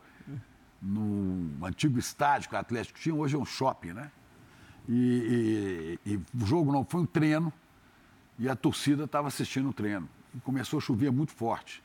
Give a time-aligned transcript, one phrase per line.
[0.80, 4.12] no antigo estádio que o Atlético tinha, hoje é um shopping, né?
[4.88, 7.52] E, e, e o jogo não foi um treino
[8.38, 10.08] e a torcida estava assistindo o treino.
[10.36, 11.82] E começou a chover muito forte.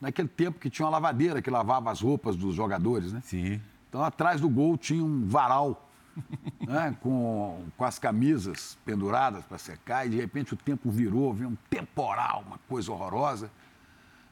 [0.00, 3.20] Naquele tempo que tinha uma lavadeira que lavava as roupas dos jogadores, né?
[3.24, 3.60] Sim.
[3.88, 5.84] Então, atrás do gol tinha um varal
[6.66, 11.50] né, com, com as camisas penduradas para secar, e de repente o tempo virou, veio
[11.50, 13.50] um temporal, uma coisa horrorosa.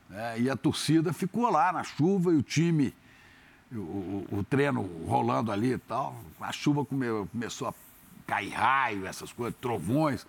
[0.09, 2.95] Né, e a torcida ficou lá na chuva e o time,
[3.71, 6.17] o, o, o treino rolando ali e tal.
[6.41, 7.75] A chuva come, começou a
[8.27, 10.27] cair raio, essas coisas, trovões.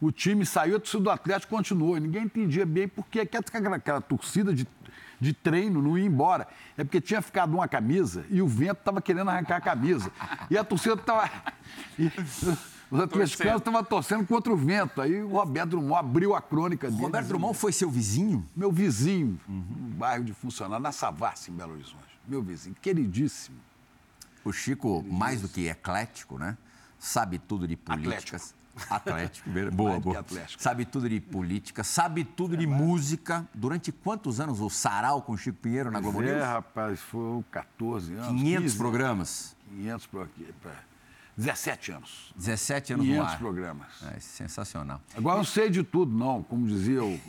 [0.00, 1.96] O time saiu, a torcida do Atlético continuou.
[1.96, 4.66] Ninguém entendia bem porque aquela, aquela torcida de
[5.20, 6.46] de treino, não ia embora.
[6.76, 10.10] É porque tinha ficado uma camisa e o vento estava querendo arrancar a camisa.
[10.50, 11.30] E a torcida estava.
[12.88, 15.00] Os atleticanos estavam torcendo contra o vento.
[15.00, 17.02] Aí o Roberto Drummond abriu a crônica dele.
[17.02, 18.46] Roberto Drummond foi seu vizinho?
[18.54, 19.64] Meu vizinho, uhum.
[19.68, 22.20] no bairro de funcionário, na Savassi, em Belo Horizonte.
[22.28, 23.56] Meu vizinho, queridíssimo.
[24.44, 26.56] O Chico, mais do que eclético, né?
[26.98, 28.14] Sabe tudo de políticas.
[28.16, 28.55] Atlético.
[28.90, 30.18] Atlético, boa, boa.
[30.20, 30.62] Atlético.
[30.62, 33.46] Sabe tudo de política, sabe tudo de música.
[33.54, 36.32] Durante quantos anos o Sarau com o Chico Pinheiro na Globo News?
[36.32, 38.28] É, rapaz, foram 14 anos.
[38.28, 39.56] 500 15, programas?
[39.70, 40.86] 500 programas.
[41.36, 42.32] 17 anos.
[42.34, 43.38] 17 anos 500 no ar.
[43.38, 44.02] programas.
[44.14, 45.02] É sensacional.
[45.14, 46.42] Agora, não sei de tudo, não.
[46.42, 47.20] Como dizia o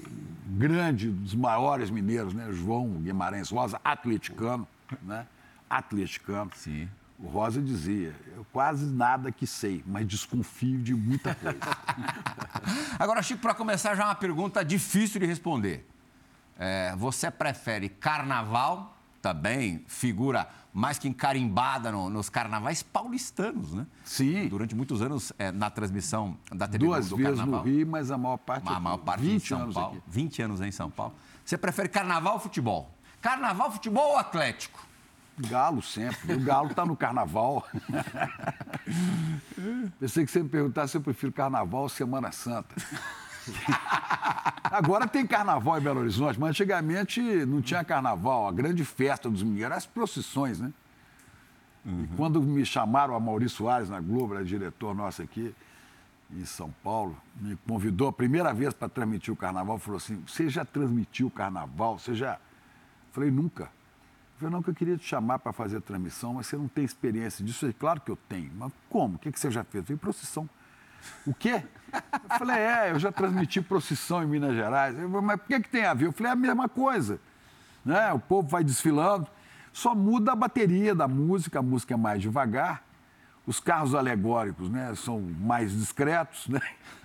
[0.45, 2.47] grande dos maiores mineiros, né?
[2.51, 4.65] João Guimarães Rosa, atleticano,
[5.01, 5.27] né?
[5.69, 6.51] Atleticano.
[6.55, 6.87] Sim.
[7.19, 11.57] O Rosa dizia, eu quase nada que sei, mas desconfio de muita coisa.
[12.99, 15.87] Agora, Chico, para começar, já uma pergunta difícil de responder.
[16.59, 23.87] É, você prefere carnaval, também figura mais que encarimbada no, nos carnavais paulistanos, né?
[24.05, 24.47] Sim.
[24.47, 27.65] Durante muitos anos é, na transmissão da TV Duas do vezes carnaval.
[27.65, 29.97] no Rio, mas a maior parte A maior parte 20 em São anos Paulo.
[29.97, 30.03] Aqui.
[30.07, 31.15] 20 anos em São Paulo.
[31.43, 32.91] Você prefere carnaval ou futebol?
[33.19, 34.86] Carnaval, futebol ou Atlético?
[35.37, 36.33] Galo sempre.
[36.33, 37.67] O Galo está no carnaval.
[39.99, 42.75] Pensei que você me perguntasse se eu prefiro carnaval ou Semana Santa.
[44.63, 48.47] Agora tem carnaval em Belo Horizonte, mas antigamente não tinha carnaval.
[48.47, 50.73] A grande festa dos mineiros, as procissões, né?
[51.85, 52.03] Uhum.
[52.03, 55.55] E quando me chamaram a Maurício Soares na Globo, era diretor nosso aqui
[56.29, 60.49] em São Paulo, me convidou a primeira vez para transmitir o carnaval, falou assim: "Você
[60.49, 61.97] já transmitiu o carnaval?
[61.97, 62.37] Você já?"
[63.13, 63.69] Falei: "Nunca".
[64.41, 66.83] Eu não que eu queria te chamar para fazer a transmissão, mas você não tem
[66.83, 67.57] experiência disso.
[67.57, 68.51] Eu falei, claro que eu tenho.
[68.55, 69.15] Mas como?
[69.15, 69.81] O que, que você já fez?
[69.81, 70.49] Eu falei, procissão.
[71.25, 71.63] O quê?
[71.93, 74.95] Eu falei, é, eu já transmiti procissão em Minas Gerais.
[74.95, 76.05] Falei, mas por que, que tem a ver?
[76.05, 77.19] Eu falei, é a mesma coisa.
[77.83, 78.13] Né?
[78.13, 79.27] O povo vai desfilando,
[79.73, 82.83] só muda a bateria da música, a música é mais devagar.
[83.45, 86.59] Os carros alegóricos né, são mais discretos, né?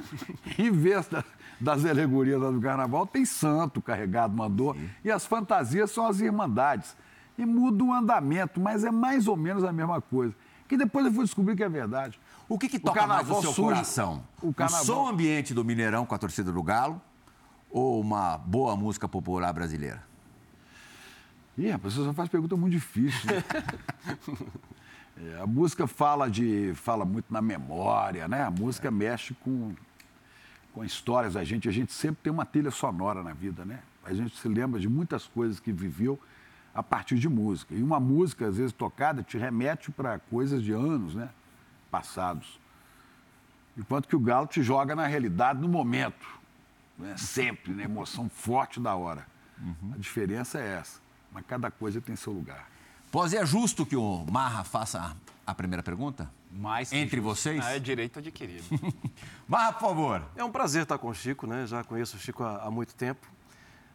[0.58, 1.24] em vez da,
[1.60, 4.74] das alegorias do carnaval, tem santo carregado, mandou.
[4.74, 4.90] Sim.
[5.04, 6.96] E as fantasias são as irmandades
[7.36, 10.34] e muda o andamento, mas é mais ou menos a mesma coisa.
[10.68, 12.18] Que depois eu fui descobrir que é verdade.
[12.48, 14.22] O que, que toca mais no seu coração?
[14.40, 14.82] O, carnaval...
[14.82, 17.00] o som ambiente do Mineirão com a torcida do Galo
[17.70, 20.02] ou uma boa música popular brasileira?
[21.56, 23.30] Ih, rapaz, você só faz pergunta muito difícil.
[23.30, 23.44] Né?
[25.36, 28.42] é, a música fala, de, fala muito na memória, né?
[28.42, 29.74] A música mexe com,
[30.72, 31.68] com histórias da gente.
[31.68, 33.80] A gente sempre tem uma trilha sonora na vida, né?
[34.04, 36.18] A gente se lembra de muitas coisas que viveu
[36.74, 37.74] a partir de música.
[37.74, 41.28] E uma música, às vezes tocada, te remete para coisas de anos né?
[41.90, 42.58] passados.
[43.76, 46.26] Enquanto que o Galo te joga na realidade, no momento.
[46.98, 47.16] Né?
[47.16, 47.84] Sempre, na né?
[47.84, 49.26] emoção forte da hora.
[49.60, 49.92] Uhum.
[49.94, 51.00] A diferença é essa.
[51.30, 52.68] Mas cada coisa tem seu lugar.
[53.10, 55.16] Pós, é justo que o Marra faça
[55.46, 56.30] a primeira pergunta?
[56.50, 57.22] Mais Entre justo.
[57.22, 57.64] vocês?
[57.64, 58.64] Ah, é direito adquirido.
[59.48, 60.22] Marra, por favor.
[60.36, 61.66] É um prazer estar com o Chico, né?
[61.66, 63.26] Já conheço o Chico há, há muito tempo.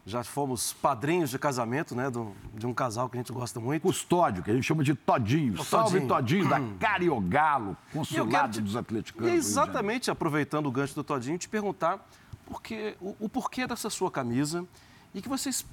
[0.07, 2.09] Já fomos padrinhos de casamento, né?
[2.09, 3.81] Do, de um casal que a gente gosta muito.
[3.81, 5.53] Custódio, que a gente chama de Todinho.
[5.59, 6.77] O Salve Todinho, da hum.
[6.79, 8.61] Cariogalo, consulado te...
[8.61, 9.29] dos atleticanos.
[9.29, 12.07] E exatamente, aproveitando o gancho do Todinho, te perguntar
[12.45, 14.65] porque, o, o porquê dessa sua camisa
[15.13, 15.65] e que vocês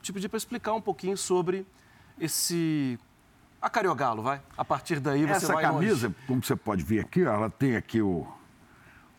[0.00, 1.66] te pedir para explicar um pouquinho sobre
[2.16, 2.96] esse
[3.60, 4.40] a Cariogalo, vai.
[4.56, 6.18] A partir daí você Essa vai camisa, longe.
[6.28, 8.24] como você pode ver aqui, ela tem aqui o,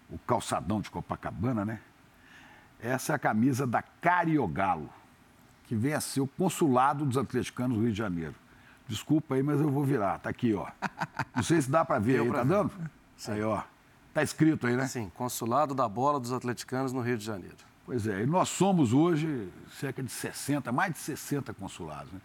[0.09, 1.81] o calçadão de Copacabana, né?
[2.81, 4.89] Essa é a camisa da Cariogalo,
[5.65, 8.35] que vem a ser o consulado dos atleticanos do Rio de Janeiro.
[8.87, 10.17] Desculpa aí, mas eu vou virar.
[10.19, 10.67] Tá aqui, ó.
[11.35, 12.71] Não sei se dá para ver aí, tá dando?
[13.15, 13.33] Sim.
[13.33, 13.61] Aí, ó.
[14.13, 14.87] Tá escrito aí, né?
[14.87, 17.57] Sim, consulado da bola dos atleticanos no Rio de Janeiro.
[17.85, 19.49] Pois é, e nós somos hoje
[19.79, 22.11] cerca de 60, mais de 60 consulados.
[22.11, 22.19] Né?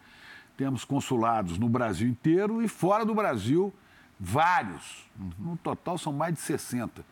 [0.57, 3.73] Temos consulados no Brasil inteiro e fora do Brasil,
[4.19, 5.05] vários.
[5.39, 7.05] No total são mais de 60.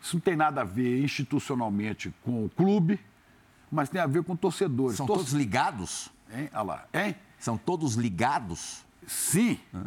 [0.00, 2.98] Isso não tem nada a ver institucionalmente com o clube,
[3.70, 4.96] mas tem a ver com torcedores.
[4.96, 6.10] São todos ligados?
[6.32, 6.48] Hein?
[6.52, 6.84] Olha lá.
[6.92, 7.14] Hein?
[7.38, 8.84] São todos ligados?
[9.06, 9.58] Sim.
[9.74, 9.84] Ah.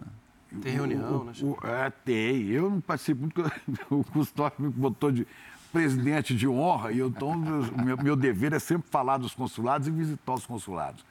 [0.62, 1.34] Tem reunião, o, né?
[1.42, 2.48] O, é, tem.
[2.48, 3.42] Eu não participo muito,
[3.90, 5.28] o Custódio me botou de
[5.72, 9.92] presidente de honra, e eu, então meu, meu dever é sempre falar dos consulados e
[9.92, 11.04] visitar os consulados.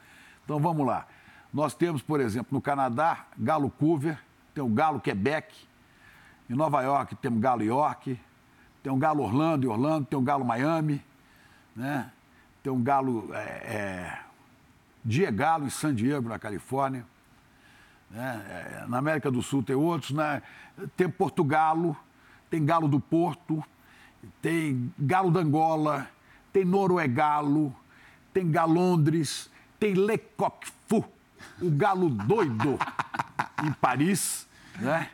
[0.45, 1.09] Então vamos lá.
[1.53, 4.17] Nós temos, por exemplo, no Canadá, Galo Coover,
[4.55, 5.53] tem o Galo Quebec,
[6.49, 8.19] em Nova York temos Galo York,
[8.83, 11.03] tem um Galo Orlando e Orlando, tem um Galo Miami,
[11.75, 12.11] né?
[12.63, 14.19] tem um Galo é, é,
[15.65, 17.05] em San Diego, na Califórnia.
[18.11, 18.83] Né?
[18.83, 20.43] É, na América do Sul tem outros, né?
[20.97, 21.97] tem Portugalo,
[22.51, 23.63] tem Galo do Porto,
[24.41, 26.09] tem Galo da Angola,
[26.53, 27.75] tem Noruegalo,
[28.33, 30.67] tem Galondres, tem Le Coq
[31.61, 32.79] o Galo Doido
[33.65, 34.47] em Paris,
[34.79, 35.11] né?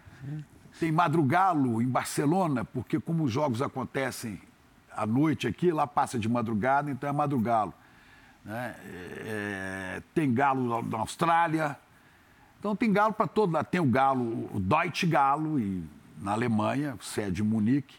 [0.78, 4.40] Tem Madrugalo em Barcelona, porque como os jogos acontecem
[4.94, 7.74] à noite aqui, lá passa de madrugada, então é Madrugalo.
[8.44, 8.74] Né?
[9.26, 11.76] É, tem galo na Austrália.
[12.58, 13.66] Então tem galo para todo lado.
[13.66, 15.84] Tem o galo, o Deutsche Galo, e,
[16.20, 17.96] na Alemanha, sede Munique.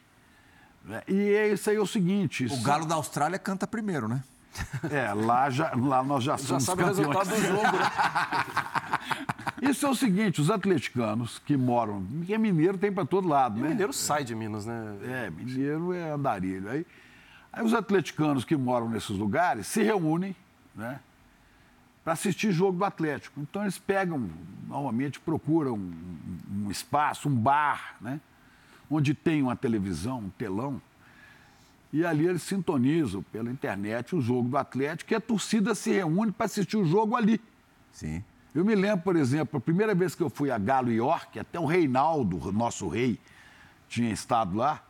[0.83, 1.01] Né?
[1.07, 2.45] E é isso aí é o seguinte.
[2.45, 4.23] O galo da Austrália canta primeiro, né?
[4.89, 7.07] É, lá, já, lá nós já somos já sabe campeões.
[7.07, 9.69] o resultado do jogo, né?
[9.69, 12.03] Isso é o seguinte, os atleticanos que moram...
[12.03, 13.69] Porque mineiro tem para todo lado, e né?
[13.69, 14.97] mineiro sai de Minas, né?
[15.03, 16.69] É, mineiro é andarilho.
[16.69, 16.85] Aí,
[17.51, 20.35] aí os atleticanos que moram nesses lugares se reúnem,
[20.75, 20.99] né?
[22.03, 23.39] Para assistir jogo do Atlético.
[23.41, 24.29] Então eles pegam,
[24.67, 28.19] normalmente procuram um, um espaço, um bar, né?
[28.89, 30.81] Onde tem uma televisão, um telão,
[31.91, 36.31] e ali eles sintonizam pela internet o jogo do Atlético e a torcida se reúne
[36.31, 37.41] para assistir o jogo ali.
[37.91, 38.23] Sim.
[38.53, 41.59] Eu me lembro, por exemplo, a primeira vez que eu fui a Galo York, até
[41.59, 43.19] o Reinaldo, nosso rei,
[43.87, 44.83] tinha estado lá.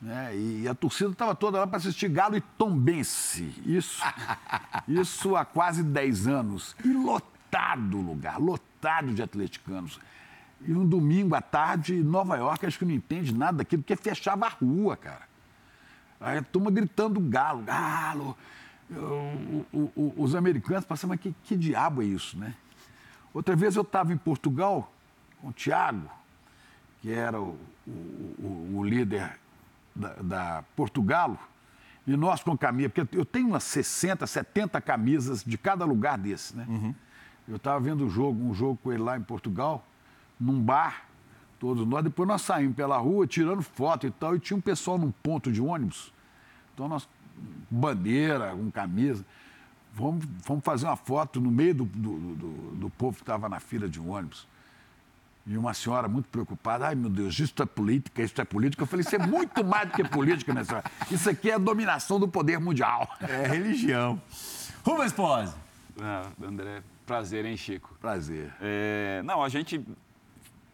[0.00, 0.36] Né?
[0.36, 3.52] E a torcida estava toda lá para assistir Galo e Tombense.
[3.66, 4.02] Isso,
[4.88, 6.76] isso há quase 10 anos.
[6.84, 9.98] E lotado o lugar, lotado de atleticanos.
[10.66, 14.46] E um domingo à tarde, Nova York, acho que não entende nada daquilo, porque fechava
[14.46, 15.27] a rua, cara.
[16.20, 18.36] Aí a turma gritando galo, galo.
[18.90, 22.54] O, o, o, os americanos passavam, mas que, que diabo é isso, né?
[23.34, 24.92] Outra vez eu estava em Portugal
[25.40, 26.08] com o Tiago,
[27.00, 29.38] que era o, o, o líder
[29.94, 31.38] da, da, Portugalo,
[32.06, 36.56] e nós com camisa, porque eu tenho umas 60, 70 camisas de cada lugar desse,
[36.56, 36.64] né?
[36.66, 36.94] Uhum.
[37.46, 39.86] Eu estava vendo um jogo, um jogo com ele lá em Portugal,
[40.40, 41.07] num bar,
[41.58, 42.04] todos nós.
[42.04, 45.50] Depois nós saímos pela rua tirando foto e tal, e tinha um pessoal num ponto
[45.50, 46.12] de ônibus.
[46.74, 47.08] Então nós,
[47.70, 49.24] bandeira, com camisa.
[49.94, 53.58] Vamos, vamos fazer uma foto no meio do, do, do, do povo que estava na
[53.58, 54.46] fila de um ônibus.
[55.44, 58.82] E uma senhora muito preocupada, ai meu Deus, isso é política, isso é política.
[58.82, 60.84] Eu falei, isso é muito mais do que política, né, senhora?
[61.10, 63.08] Isso aqui é a dominação do poder mundial.
[63.20, 64.20] É religião.
[64.84, 65.54] Rubens Pose.
[66.00, 67.96] Ah, André, prazer, hein, Chico?
[67.98, 68.52] Prazer.
[68.60, 69.82] É, não, a gente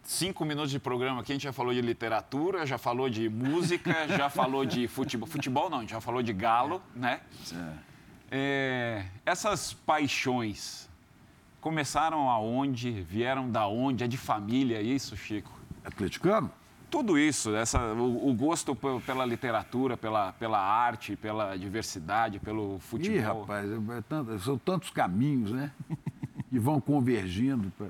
[0.05, 4.07] cinco minutos de programa aqui, a gente já falou de literatura, já falou de música,
[4.15, 5.27] já falou de futebol.
[5.27, 7.19] Futebol não, a gente já falou de galo, né?
[7.51, 7.95] É.
[8.31, 10.89] É, essas paixões
[11.59, 12.91] começaram aonde?
[12.91, 14.03] Vieram da onde?
[14.03, 15.51] É de família isso, Chico?
[15.83, 16.51] Atleticano?
[16.89, 23.17] Tudo isso, essa, o, o gosto pela literatura, pela, pela arte, pela diversidade, pelo futebol.
[23.17, 25.71] Ih, rapaz, é tanto, são tantos caminhos, né?
[26.51, 27.71] e vão convergindo.
[27.77, 27.87] Pra,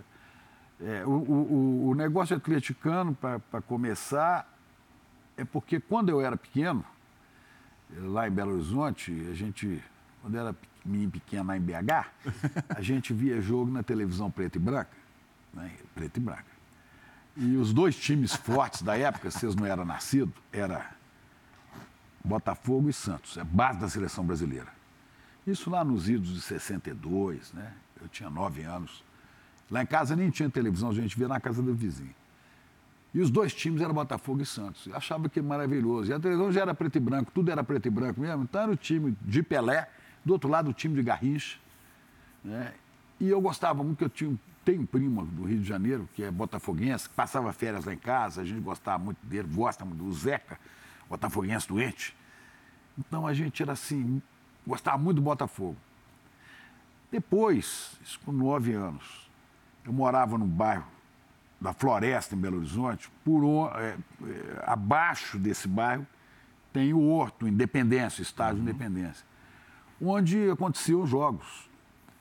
[0.81, 4.51] é, o, o, o negócio atleticano, para começar,
[5.37, 6.83] é porque quando eu era pequeno,
[7.97, 9.81] lá em Belo Horizonte, a gente,
[10.21, 10.55] quando era
[10.85, 12.07] menino pequeno lá em BH,
[12.69, 14.91] a gente via jogo na televisão preta e branca,
[15.53, 15.71] né?
[15.93, 16.55] preta e branca.
[17.37, 20.89] E os dois times fortes da época, vocês não eram nascidos, era
[22.23, 24.73] Botafogo e Santos, é base da seleção brasileira.
[25.45, 27.73] Isso lá nos idos de 62, né?
[28.01, 29.03] Eu tinha nove anos.
[29.69, 32.13] Lá em casa nem tinha televisão, a gente via na casa do vizinho.
[33.13, 34.87] E os dois times eram Botafogo e Santos.
[34.87, 36.11] Eu achava que maravilhoso.
[36.11, 38.43] E a televisão já era preto e branco, tudo era preto e branco mesmo.
[38.43, 39.89] Então era o time de Pelé,
[40.23, 41.57] do outro lado o time de Garrincha.
[42.43, 42.73] Né?
[43.19, 46.23] E eu gostava muito, que eu tinha, tenho um primo do Rio de Janeiro, que
[46.23, 50.03] é botafoguense, que passava férias lá em casa, a gente gostava muito dele, gosta muito
[50.03, 50.59] do Zeca,
[51.09, 52.13] botafoguense doente.
[52.97, 54.21] Então a gente era assim,
[54.67, 55.77] gostava muito do Botafogo.
[57.09, 59.24] Depois, isso com nove anos,
[59.85, 60.85] eu morava no bairro
[61.61, 66.05] da Floresta, em Belo Horizonte, por é, é, abaixo desse bairro
[66.73, 68.63] tem o Horto, Independência, Estádio uhum.
[68.69, 69.25] Independência,
[70.01, 71.69] onde aconteciam os jogos.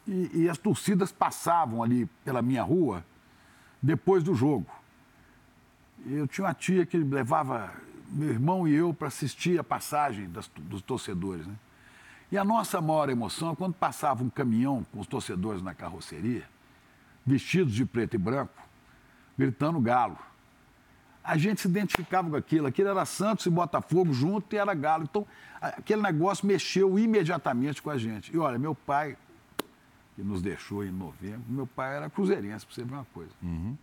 [0.07, 3.05] E, e, as torcidas passavam ali pela minha rua
[3.83, 4.67] depois do jogo.
[6.07, 7.73] Eu tinha uma tia que levava
[8.11, 11.47] meu irmão e eu para assistir a passagem das, dos torcedores.
[11.47, 11.55] Né?
[12.31, 16.45] E a nossa maior emoção é quando passava um caminhão com os torcedores na carroceria,
[17.25, 18.55] vestidos de preto e branco,
[19.37, 20.19] gritando galo.
[21.23, 22.67] A gente se identificava com aquilo.
[22.67, 25.05] Aquilo era Santos e Botafogo junto e era galo.
[25.05, 25.27] Então,
[25.61, 28.35] aquele negócio mexeu imediatamente com a gente.
[28.35, 29.17] E olha, meu pai,
[30.15, 33.33] que nos deixou em novembro, meu pai era cruzeirense, para você ver uma coisa.
[33.43, 33.77] Uhum.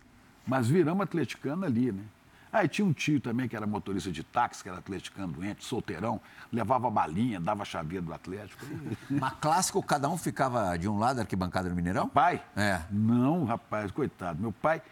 [0.46, 2.04] Mas viramos atleticano ali, né?
[2.52, 6.20] Aí tinha um tio também que era motorista de táxi, que era atleticano doente, solteirão,
[6.52, 8.62] levava balinha, dava chaveira do Atlético.
[9.08, 12.08] Mas clássico, cada um ficava de um lado da arquibancada do Mineirão?
[12.08, 12.44] Pai?
[12.54, 12.82] É.
[12.90, 14.38] Não, rapaz, coitado.
[14.38, 14.82] Meu pai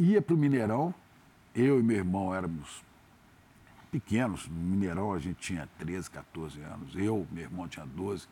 [0.00, 0.92] ia para o Mineirão,
[1.54, 2.84] eu e meu irmão éramos
[3.90, 8.26] pequenos, no Mineirão a gente tinha 13, 14 anos, eu, meu irmão tinha 12.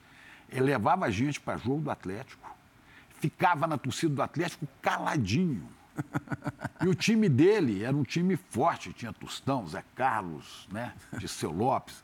[0.51, 2.55] Ele levava a gente para jogo do Atlético,
[3.21, 5.67] ficava na torcida do Atlético caladinho.
[6.83, 12.03] E o time dele era um time forte, tinha Tostão, Zé Carlos, né, Disseu Lopes.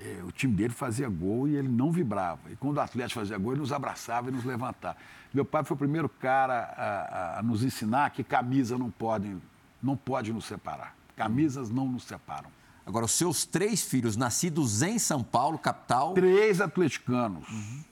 [0.00, 2.50] É, o time dele fazia gol e ele não vibrava.
[2.50, 4.96] E quando o Atlético fazia gol, ele nos abraçava e nos levantava.
[5.32, 9.36] Meu pai foi o primeiro cara a, a nos ensinar que camisa não pode,
[9.80, 10.96] não pode nos separar.
[11.14, 12.50] Camisas não nos separam.
[12.84, 16.14] Agora, os seus três filhos, nascidos em São Paulo, capital.
[16.14, 17.48] Três atleticanos.
[17.48, 17.84] Uhum.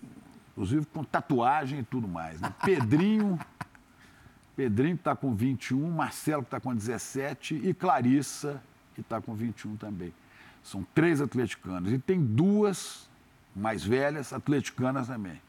[0.52, 2.40] Inclusive com tatuagem e tudo mais.
[2.40, 2.52] Né?
[2.64, 3.38] Pedrinho,
[4.60, 8.62] Pedrinho que está com 21, Marcelo que está com 17 e Clarissa
[8.94, 10.12] que está com 21 também.
[10.62, 11.90] São três atleticanos.
[11.90, 13.08] E tem duas
[13.56, 15.40] mais velhas atleticanas também.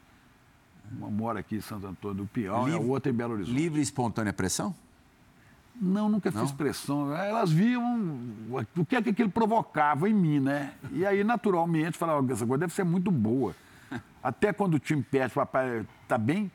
[0.94, 3.54] Uma mora aqui em Santo Antônio do Piau livre, e a outra em Belo Horizonte.
[3.54, 4.74] Livre e espontânea pressão?
[5.76, 6.44] Não, nunca Não?
[6.44, 7.14] fiz pressão.
[7.14, 8.18] Elas viam
[8.78, 10.74] o que é que aquilo provocava em mim, né?
[10.94, 13.54] E aí, naturalmente, falavam, essa coisa deve ser muito boa.
[14.24, 16.50] Até quando o time pede, papai, tá bem?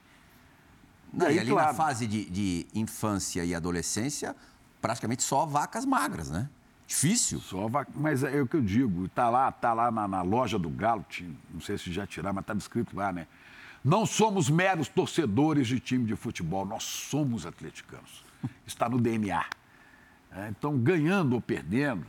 [1.17, 4.37] Não, e ali claro, na fase de, de infância e adolescência,
[4.83, 6.47] praticamente só vacas magras, né?
[6.87, 7.41] Difícil.
[7.41, 7.91] Só vaca...
[7.95, 11.07] Mas é o que eu digo, tá lá, tá lá na, na loja do Galo,
[11.51, 13.27] não sei se já tiraram, mas tá escrito lá, né?
[13.83, 18.23] Não somos meros torcedores de time de futebol, nós somos atleticanos.
[18.67, 19.45] Está no DNA.
[20.33, 22.05] É, então, ganhando ou perdendo,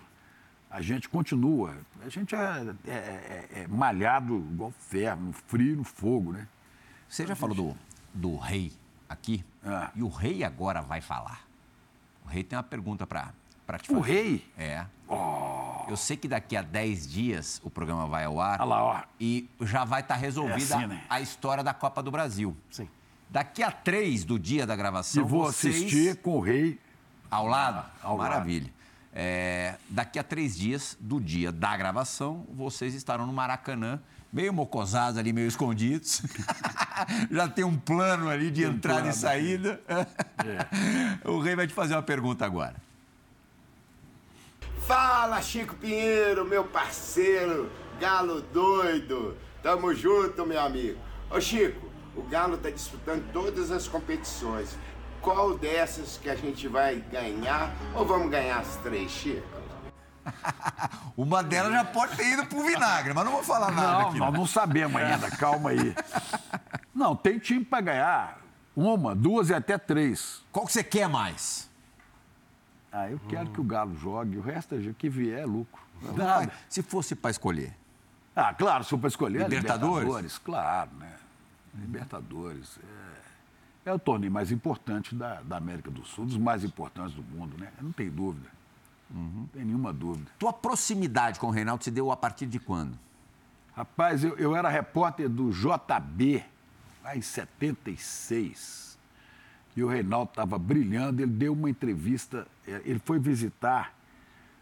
[0.69, 1.77] a gente continua.
[2.05, 6.45] A gente é, é, é, é malhado igual ferro, no frio no fogo, né?
[7.07, 7.39] Você já gente...
[7.39, 7.77] falou do,
[8.13, 8.73] do rei
[9.09, 9.91] aqui, ah.
[9.95, 11.45] e o rei agora vai falar.
[12.25, 13.33] O rei tem uma pergunta para
[13.79, 13.99] te fazer.
[13.99, 14.45] O rei?
[14.57, 14.85] É.
[15.07, 15.85] Oh.
[15.87, 18.65] Eu sei que daqui a 10 dias o programa vai ao ar.
[18.65, 19.01] Lá, ó.
[19.19, 21.03] E já vai estar tá resolvida é assim, né?
[21.09, 22.55] a história da Copa do Brasil.
[22.69, 22.89] Sim.
[23.29, 25.23] Daqui a 3 do dia da gravação.
[25.23, 25.75] E vou vocês...
[25.75, 26.79] assistir com o rei.
[27.29, 27.85] Ao lado?
[28.01, 28.65] Ao Maravilha.
[28.65, 28.77] Lado.
[29.19, 33.99] É, daqui a três dias do dia da gravação, vocês estarão no Maracanã,
[34.31, 36.21] meio mocosados ali, meio escondidos.
[37.31, 39.79] Já tem um plano ali de entrada e saída.
[39.87, 40.05] É.
[41.29, 42.75] O rei vai te fazer uma pergunta agora.
[44.85, 47.69] Fala, Chico Pinheiro, meu parceiro,
[47.99, 49.35] galo doido.
[49.61, 50.97] Tamo junto, meu amigo.
[51.29, 54.77] Ô, Chico, o Galo tá disputando todas as competições.
[55.21, 59.56] Qual dessas que a gente vai ganhar ou vamos ganhar as três, Chico?
[61.17, 63.91] Uma delas já pode ter ido pro vinagre, mas não vou falar nada.
[63.91, 65.95] Não, aqui, nós não sabemos ainda, calma aí.
[66.93, 68.39] Não, tem time para ganhar.
[68.75, 70.43] Uma, duas e até três.
[70.51, 71.69] Qual que você quer mais?
[72.91, 73.53] Ah, eu quero hum.
[73.53, 75.79] que o Galo jogue, o resto é que vier é lucro.
[76.15, 76.51] Nada.
[76.67, 77.71] Se fosse para escolher.
[78.35, 79.43] Ah, claro, se for para escolher.
[79.43, 80.07] Libertadores?
[80.07, 81.13] Libertadores, claro, né?
[81.75, 82.79] Libertadores.
[82.83, 83.17] É...
[83.87, 87.57] É o torneio mais importante da, da América do Sul, dos mais importantes do mundo,
[87.57, 87.71] né?
[87.81, 88.49] Não tem dúvida.
[89.09, 90.29] Não tem nenhuma dúvida.
[90.37, 92.97] Tua proximidade com o Reinaldo se deu a partir de quando?
[93.75, 96.43] Rapaz, eu, eu era repórter do JB,
[97.03, 98.97] lá em 76.
[99.75, 103.93] E o Reinaldo estava brilhando, ele deu uma entrevista, eh, ele foi visitar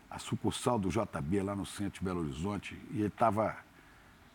[0.09, 3.55] a sucursal do JB lá no centro de Belo Horizonte, e ele estava.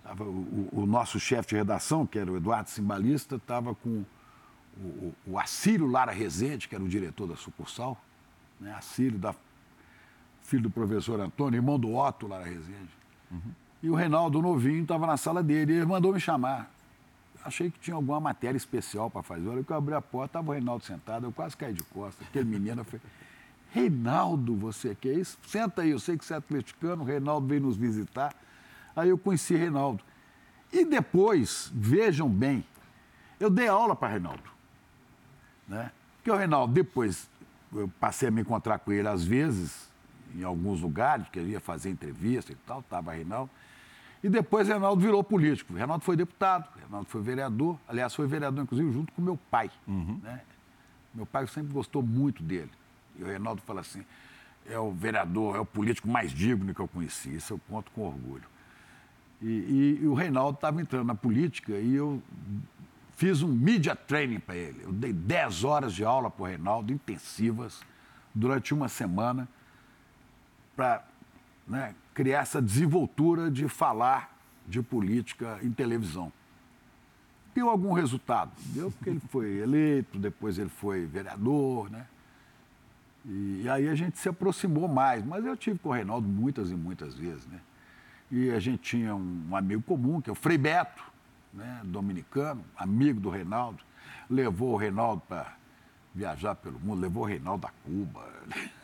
[0.02, 4.02] Tava, o, o nosso chefe de redação, que era o Eduardo Simbalista, estava com
[4.78, 8.02] o, o, o Assírio Lara Rezende, que era o diretor da sucursal,
[8.58, 8.72] né?
[8.74, 9.34] Assírio, da,
[10.50, 12.90] filho do professor Antônio, irmão do Otto Lara Rezende.
[13.80, 16.68] E o Reinaldo novinho estava na sala dele, e ele mandou me chamar.
[17.44, 19.48] Achei que tinha alguma matéria especial para fazer.
[19.48, 22.26] Olha que eu abri a porta, estava o Reinaldo sentado, eu quase caí de costas.
[22.26, 23.00] Aquele menino, eu falei,
[23.70, 25.38] Reinaldo, você quer isso?
[25.46, 28.34] Senta aí, eu sei que você é atleticano, o Reinaldo veio nos visitar.
[28.96, 30.02] Aí eu conheci Reinaldo.
[30.72, 32.64] E depois, vejam bem,
[33.38, 34.50] eu dei aula para Reinaldo.
[35.68, 35.92] Né?
[36.16, 37.30] Porque o Reinaldo, depois,
[37.72, 39.89] eu passei a me encontrar com ele às vezes,
[40.34, 43.50] em alguns lugares, porque ele ia fazer entrevista e tal, estava Reinaldo.
[44.22, 45.72] E depois Reinaldo virou político.
[45.74, 47.78] Reinaldo foi deputado, Reinaldo foi vereador.
[47.88, 49.70] Aliás, foi vereador, inclusive, junto com meu pai.
[50.22, 50.40] né?
[51.14, 52.70] Meu pai sempre gostou muito dele.
[53.18, 54.04] E o Reinaldo fala assim:
[54.66, 57.34] é o vereador, é o político mais digno que eu conheci.
[57.34, 58.44] Isso eu conto com orgulho.
[59.42, 62.22] E, e- e o Reinaldo estava entrando na política e eu
[63.16, 64.82] fiz um media training para ele.
[64.84, 67.80] Eu dei 10 horas de aula para o Reinaldo, intensivas,
[68.34, 69.48] durante uma semana,
[70.80, 71.04] para
[71.68, 74.34] né, criar essa desenvoltura de falar
[74.66, 76.32] de política em televisão.
[77.54, 78.50] Deu algum resultado?
[78.68, 82.06] Deu porque ele foi eleito, depois ele foi vereador, né?
[83.26, 86.74] E, aí a gente se aproximou mais, mas eu tive com o Reinaldo muitas e
[86.74, 87.60] muitas vezes, né?
[88.30, 91.04] E a gente tinha um, amigo comum, que é o Frei Beto,
[91.52, 91.82] né?
[91.84, 93.82] dominicano, amigo do Reinaldo,
[94.30, 95.52] levou o Reinaldo para
[96.14, 98.26] viajar pelo mundo, levou o Reinaldo a Cuba,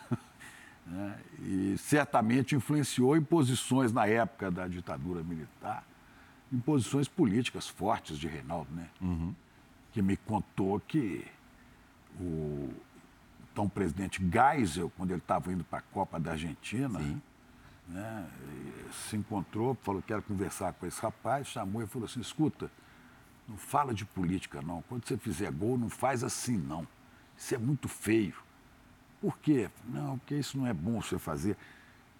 [0.86, 1.18] né?
[1.40, 5.84] e certamente influenciou em posições na época da ditadura militar,
[6.52, 8.88] em posições políticas fortes de Reinaldo, né?
[9.92, 11.26] Que me contou que
[12.20, 12.70] o
[13.52, 16.98] então presidente Geisel, quando ele estava indo para a Copa da Argentina,
[17.88, 18.28] né,
[19.08, 22.70] se encontrou, falou que quero conversar com esse rapaz, chamou e falou assim, escuta,
[23.48, 26.86] não fala de política não, quando você fizer gol, não faz assim não,
[27.34, 28.34] isso é muito feio.
[29.20, 29.68] Por quê?
[29.88, 31.56] Não, porque isso não é bom você fazer.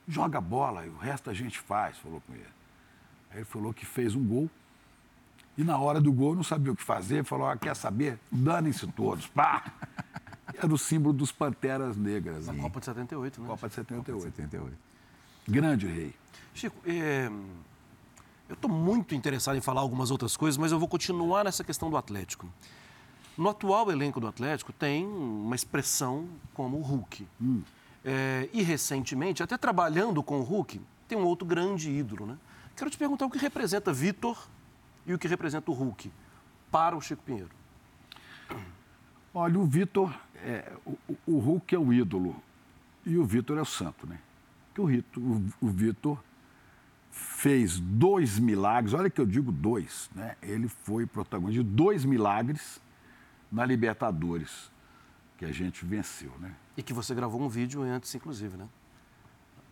[0.09, 2.46] Joga bola, e o resto a gente faz, falou com ele.
[3.30, 4.50] Aí ele falou que fez um gol,
[5.59, 8.18] e na hora do gol não sabia o que fazer, falou, ah, quer saber?
[8.30, 9.64] Danem-se todos, pá!
[10.54, 12.62] Era o símbolo dos Panteras Negras, Na né?
[12.62, 13.48] Copa de 78, né?
[13.48, 14.22] Copa de 78.
[14.22, 14.76] 78.
[15.48, 16.14] Grande rei.
[16.54, 17.30] Chico, é,
[18.48, 21.90] eu estou muito interessado em falar algumas outras coisas, mas eu vou continuar nessa questão
[21.90, 22.48] do Atlético.
[23.37, 27.27] No atual elenco do Atlético tem uma expressão como o Hulk.
[28.05, 32.25] É, e recentemente, até trabalhando com o Hulk, tem um outro grande ídolo.
[32.25, 32.38] Né?
[32.75, 34.49] Quero te perguntar o que representa Vitor
[35.07, 36.11] e o que representa o Hulk
[36.70, 37.51] para o Chico Pinheiro.
[39.35, 42.35] Olha, o Vitor, é, o, o Hulk é o ídolo
[43.05, 44.18] e o Vitor é o santo, né?
[44.75, 46.18] Que o, o, o Vitor
[47.11, 50.37] fez dois milagres, olha que eu digo dois, né?
[50.42, 52.81] Ele foi protagonista de dois milagres
[53.56, 54.70] na Libertadores,
[55.38, 56.54] que a gente venceu, né?
[56.76, 58.68] E que você gravou um vídeo antes, inclusive, né?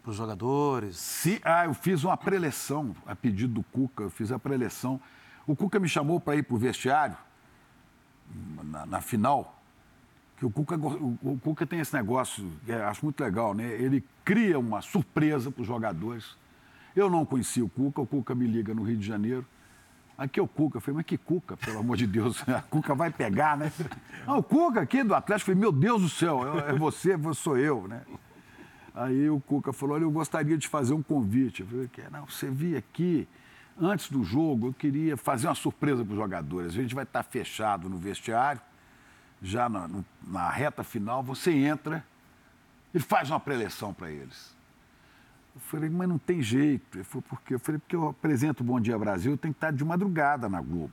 [0.02, 0.96] Para os jogadores.
[0.96, 4.98] Se, ah, eu fiz uma preleção a pedido do Cuca, eu fiz a preleção.
[5.46, 7.16] O Cuca me chamou para ir para o vestiário
[8.64, 9.62] na, na final,
[10.38, 13.66] que o Cuca, o, o Cuca tem esse negócio, que acho muito legal, né?
[13.66, 16.38] Ele cria uma surpresa para os jogadores.
[16.96, 19.46] Eu não conhecia o Cuca, o Cuca me liga no Rio de Janeiro.
[20.16, 20.77] Aqui é o Cuca.
[20.77, 22.42] Eu falei, mas que Cuca, pelo amor de Deus?
[22.48, 23.72] A Cuca vai pegar, né?
[24.27, 25.50] Não, o Cuca aqui do Atlético.
[25.50, 28.03] Eu falei, meu Deus do céu, é você, sou eu, né?
[28.94, 31.62] Aí o Cuca falou, olha, eu gostaria de fazer um convite.
[31.62, 32.03] Eu falei, "Que?
[32.11, 33.27] não, você vir aqui,
[33.81, 36.72] antes do jogo, eu queria fazer uma surpresa para os jogadores.
[36.72, 38.61] A gente vai estar fechado no vestiário,
[39.42, 39.90] já na,
[40.22, 42.05] na reta final, você entra
[42.94, 44.53] e faz uma preleção para eles.
[45.54, 46.96] Eu falei, mas não tem jeito.
[46.98, 47.54] Ele falou, por quê?
[47.54, 50.48] Eu falei, porque eu apresento o Bom Dia Brasil, eu tenho que estar de madrugada
[50.48, 50.92] na Globo.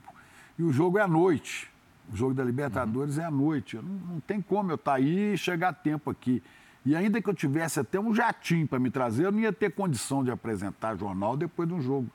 [0.58, 1.70] E o jogo é à noite.
[2.12, 3.76] O jogo da Libertadores é à noite.
[3.76, 6.42] Eu não, não tem como eu estar aí e chegar a tempo aqui.
[6.84, 9.70] E ainda que eu tivesse até um jatinho para me trazer, eu não ia ter
[9.72, 12.08] condição de apresentar jornal depois de um jogo,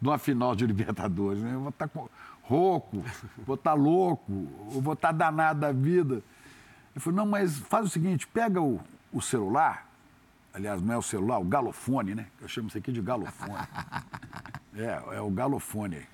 [0.00, 1.42] de uma final de Libertadores.
[1.42, 1.54] né?
[1.54, 2.08] Eu vou estar com-
[2.42, 3.02] rouco,
[3.44, 4.32] vou estar louco,
[4.74, 6.22] ou vou estar danado da vida.
[6.94, 8.80] Ele falou, não, mas faz o seguinte, pega o,
[9.12, 9.85] o celular,
[10.56, 12.28] aliás, não é o celular, o galofone, né?
[12.40, 13.54] Eu chamo isso aqui de galofone.
[14.78, 16.06] É, é o galofone.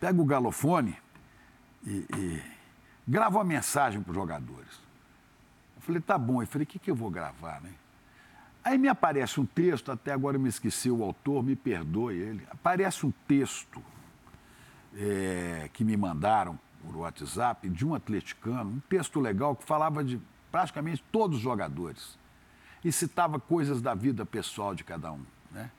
[0.00, 0.98] Pega o galofone
[1.86, 2.42] e, e
[3.06, 4.80] grava uma mensagem para os jogadores.
[5.76, 6.42] Eu falei, tá bom.
[6.42, 7.70] Eu falei, o que, que eu vou gravar, né?
[8.64, 12.44] Aí me aparece um texto, até agora eu me esqueci o autor, me perdoe ele.
[12.50, 13.80] Aparece um texto
[14.96, 20.20] é, que me mandaram por WhatsApp de um atleticano, um texto legal que falava de
[20.50, 22.18] praticamente todos os jogadores
[22.84, 25.22] e citava coisas da vida pessoal de cada um.
[25.50, 25.70] Né?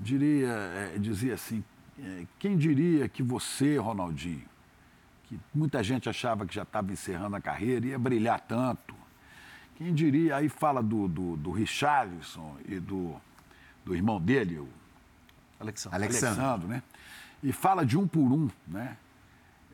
[0.00, 1.62] Diria, é, dizia assim,
[1.98, 4.44] é, quem diria que você, Ronaldinho,
[5.24, 8.94] que muita gente achava que já estava encerrando a carreira, ia brilhar tanto.
[9.76, 13.16] Quem diria, aí fala do, do, do Richarlison e do,
[13.84, 14.68] do irmão dele, o
[15.58, 15.96] Alexandre.
[15.96, 16.40] Alexandre.
[16.40, 16.82] Alexandre, né?
[17.42, 18.96] E fala de um por um, né?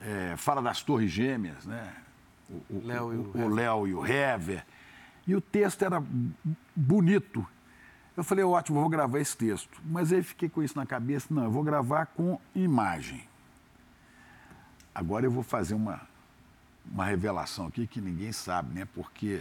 [0.00, 1.92] É, fala das torres gêmeas, né?
[2.48, 3.48] O- o Léo e o o.
[3.48, 4.64] Léo e o Hever.
[5.26, 6.02] E o texto era
[6.74, 7.46] bonito.
[8.16, 9.80] Eu falei, ótimo, vou gravar esse texto.
[9.84, 13.24] Mas aí fiquei com isso na cabeça, não, eu vou gravar com imagem.
[14.94, 16.00] Agora eu vou fazer uma,
[16.90, 18.86] uma revelação aqui que ninguém sabe, né?
[18.94, 19.40] Porque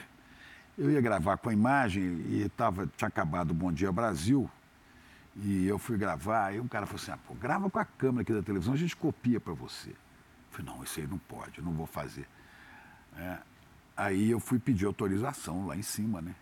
[0.77, 4.49] eu ia gravar com a imagem e tava, tinha acabado o Bom Dia Brasil.
[5.35, 8.21] E eu fui gravar, aí um cara falou assim: ah, pô, grava com a câmera
[8.21, 9.89] aqui da televisão, a gente copia para você.
[9.89, 9.95] Eu
[10.51, 12.27] falei: não, isso aí não pode, eu não vou fazer.
[13.17, 13.37] É,
[13.99, 16.33] aí eu fui pedir autorização lá em cima, né?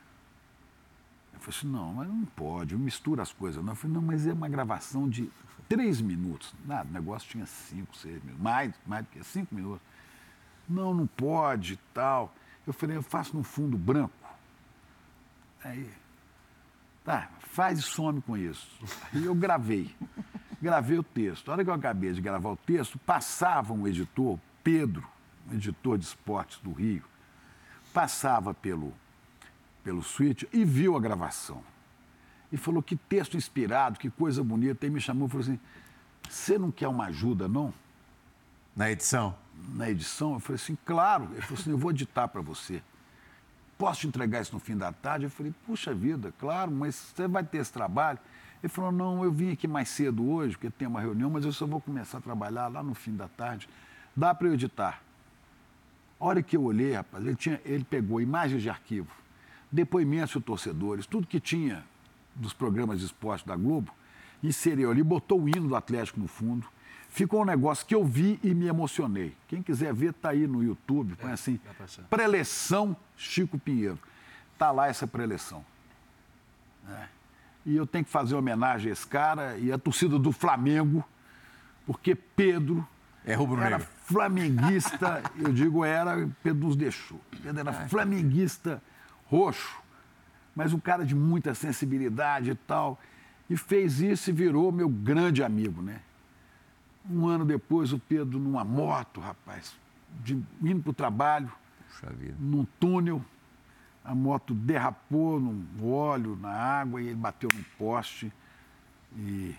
[1.34, 3.64] Eu falei assim: não, mas não pode, eu misturo as coisas.
[3.64, 3.74] Não.
[3.74, 5.30] Eu falei: não, mas é uma gravação de
[5.68, 6.54] três minutos.
[6.66, 9.82] Nada, o negócio tinha cinco, seis minutos, mais, mais do que cinco minutos.
[10.70, 12.34] Não, não pode e tal.
[12.66, 14.14] Eu falei: eu faço no fundo branco.
[15.64, 15.90] Aí,
[17.08, 18.68] Tá, faz e some com isso.
[19.14, 19.96] E eu gravei.
[20.62, 21.48] Gravei o texto.
[21.48, 25.08] A hora que eu acabei de gravar o texto, passava um editor, Pedro,
[25.50, 27.04] um editor de esportes do Rio,
[27.98, 28.94] passava pelo,
[29.84, 31.64] pelo switch e viu a gravação.
[32.52, 34.86] E falou que texto inspirado, que coisa bonita.
[34.86, 35.60] Aí me chamou e falou assim:
[36.30, 37.74] você não quer uma ajuda, não?
[38.76, 39.36] Na edição?
[39.70, 41.30] na edição, eu falei assim, claro.
[41.32, 42.84] Ele falou assim, eu vou editar para você.
[43.76, 45.26] Posso te entregar isso no fim da tarde?
[45.26, 48.20] Eu falei, puxa vida, claro, mas você vai ter esse trabalho?
[48.62, 51.52] Ele falou, não, eu vim aqui mais cedo hoje, porque tem uma reunião, mas eu
[51.52, 53.68] só vou começar a trabalhar lá no fim da tarde.
[54.16, 55.02] Dá para eu editar?
[56.20, 59.10] A hora que eu olhei, rapaz, ele, tinha, ele pegou imagens de arquivo,
[59.72, 61.84] depoimentos de torcedores, tudo que tinha
[62.36, 63.92] dos programas de esporte da Globo,
[64.42, 66.68] inseriu ali, botou o hino do Atlético no fundo.
[67.10, 69.36] Ficou um negócio que eu vi e me emocionei.
[69.48, 72.04] Quem quiser ver, tá aí no YouTube, põe assim, dá pra ser.
[72.04, 73.98] preleção Chico Pinheiro.
[74.58, 75.66] Tá lá essa preleção.
[76.90, 77.08] É.
[77.66, 81.04] E eu tenho que fazer homenagem a esse cara e a torcida do Flamengo,
[81.86, 82.88] porque Pedro
[83.28, 83.76] É rubro-negro.
[83.76, 87.20] era flamenguista, eu digo era, Pedro nos deixou.
[87.44, 88.82] Pedro era flamenguista
[89.26, 89.78] roxo,
[90.56, 92.98] mas um cara de muita sensibilidade e tal.
[93.50, 96.00] E fez isso e virou meu grande amigo, né?
[97.10, 99.76] Um ano depois, o Pedro numa moto, rapaz,
[100.24, 101.52] de, indo para o trabalho,
[102.40, 103.24] num túnel,
[104.06, 108.32] a moto derrapou no óleo, na água, e ele bateu num poste
[109.18, 109.54] e,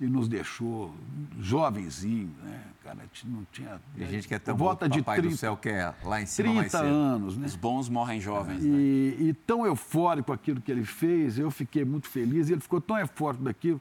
[0.00, 0.94] e nos deixou
[1.40, 2.62] jovenzinho, né?
[2.84, 3.80] Cara, não tinha.
[3.96, 6.54] E a gente quer tão volta de papai 30, do céu quer lá em cima
[6.54, 6.94] mais 30 cedo.
[6.94, 7.46] anos, né?
[7.46, 8.78] Os bons morrem jovens, né?
[8.78, 12.80] E, e tão eufórico aquilo que ele fez, eu fiquei muito feliz, e ele ficou
[12.80, 13.80] tão eufórico daquilo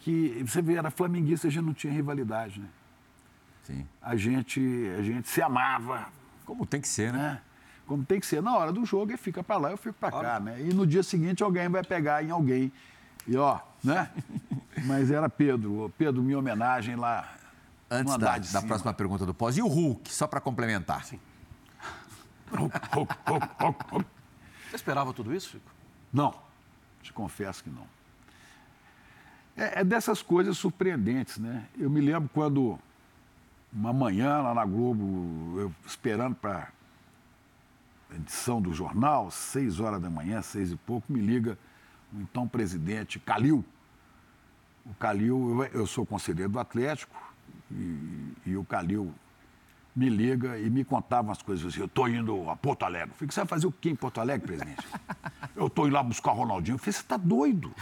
[0.00, 2.68] que você vê, era flamenguista, a gente não tinha rivalidade, né?
[3.62, 3.86] Sim.
[4.00, 4.60] A gente,
[4.96, 6.06] a gente se amava,
[6.44, 7.18] Como tem que ser, né?
[7.18, 7.40] né?
[7.86, 8.42] Como tem que ser.
[8.42, 10.60] Na hora do jogo, ele fica para lá, eu fico para cá, né?
[10.60, 12.70] E no dia seguinte alguém vai pegar em alguém.
[13.26, 14.10] E ó, né?
[14.84, 15.92] Mas era Pedro.
[15.96, 17.32] Pedro, minha homenagem lá.
[17.90, 19.56] Antes da, da próxima pergunta do pós.
[19.56, 21.04] E o Hulk, só para complementar?
[21.04, 21.20] Sim.
[24.68, 25.70] Você esperava tudo isso, Chico?
[26.12, 26.34] Não,
[27.02, 27.86] te confesso que não.
[29.56, 31.66] É, é dessas coisas surpreendentes, né?
[31.78, 32.78] Eu me lembro quando,
[33.72, 36.68] uma manhã lá na Globo, eu esperando para
[38.14, 41.58] edição do jornal, seis horas da manhã, seis e pouco, me liga
[42.12, 43.64] o então presidente Calil.
[44.88, 47.16] O Calil, eu, eu sou conselheiro do Atlético,
[47.70, 49.12] e, e o Calil
[49.94, 51.80] me liga e me contava umas coisas assim.
[51.80, 53.10] Eu estou indo a Porto Alegre.
[53.10, 54.86] Eu falei, você vai fazer o quê em Porto Alegre, presidente?
[55.56, 56.74] eu estou indo lá buscar o Ronaldinho.
[56.74, 57.74] Eu falei, você está doido?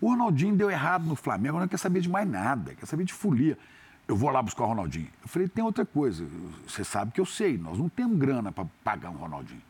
[0.00, 3.12] O Ronaldinho deu errado no Flamengo, não quer saber de mais nada, quer saber de
[3.12, 3.58] folia.
[4.06, 5.08] Eu vou lá buscar o Ronaldinho.
[5.22, 6.26] Eu falei, tem outra coisa,
[6.66, 9.62] você sabe que eu sei, nós não temos grana para pagar um Ronaldinho.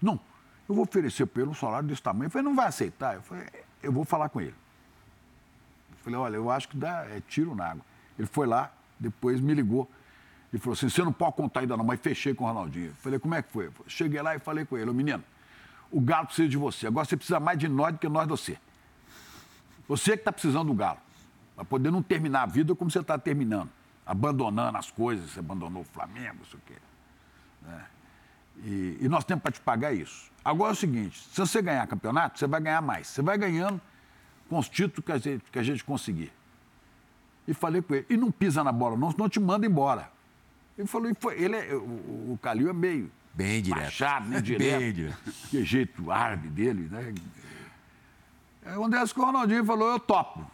[0.00, 0.18] Não,
[0.68, 2.26] eu vou oferecer um salário desse tamanho.
[2.26, 3.16] Eu falei, não vai aceitar?
[3.16, 3.46] Eu falei,
[3.82, 4.54] eu vou falar com ele.
[6.04, 7.84] Falei, olha, eu acho que dá é, tiro na água.
[8.18, 9.90] Ele foi lá, depois me ligou.
[10.52, 12.94] Ele falou assim, você não pode contar ainda não, mas fechei com o Ronaldinho.
[12.96, 13.70] Falei, como é que foi?
[13.88, 15.24] Cheguei lá e falei com ele, ô menino,
[15.90, 16.86] o Galo precisa de você.
[16.86, 18.58] Agora você precisa mais de nós do que nós de você.
[19.88, 20.98] Você que está precisando do Galo.
[21.56, 23.70] Para poder não terminar a vida como você está terminando.
[24.04, 26.74] Abandonando as coisas, você abandonou o Flamengo, não sei o quê.
[27.62, 27.84] Né?
[28.62, 30.30] E, e nós temos para te pagar isso.
[30.44, 33.06] Agora é o seguinte: se você ganhar campeonato, você vai ganhar mais.
[33.06, 33.80] Você vai ganhando
[34.48, 36.32] com os títulos que a gente, que a gente conseguir.
[37.46, 40.10] E falei com ele, e não pisa na bola, não, senão te manda embora.
[40.78, 43.80] Ele falou, e foi, ele é, o, o Calil é meio Bem direto.
[43.82, 44.40] baixado, né?
[44.42, 44.80] Direto.
[44.80, 45.18] Bem direto.
[45.50, 47.12] Que jeito árabe dele, né?
[48.64, 50.48] Aí o Andrés que o Ronaldinho falou, eu topo.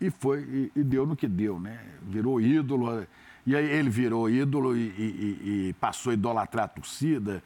[0.00, 1.80] E foi, e, e deu no que deu, né?
[2.02, 3.06] Virou ídolo.
[3.46, 7.42] E aí ele virou ídolo e, e- e passou a idolatrar a torcida,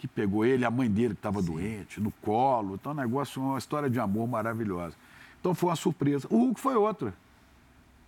[0.00, 2.74] que pegou ele, a mãe dele que estava doente, no colo.
[2.76, 4.96] Então, um negócio, uma história de amor maravilhosa.
[5.38, 6.26] Então foi uma surpresa.
[6.30, 7.12] O Hulk foi outra.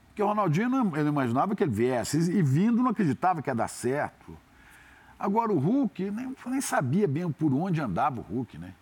[0.09, 2.16] Porque o Ronaldinho não, ele imaginava que ele viesse.
[2.33, 4.37] E vindo, não acreditava que ia dar certo.
[5.18, 8.72] Agora o Hulk, nem, nem sabia bem por onde andava o Hulk, né?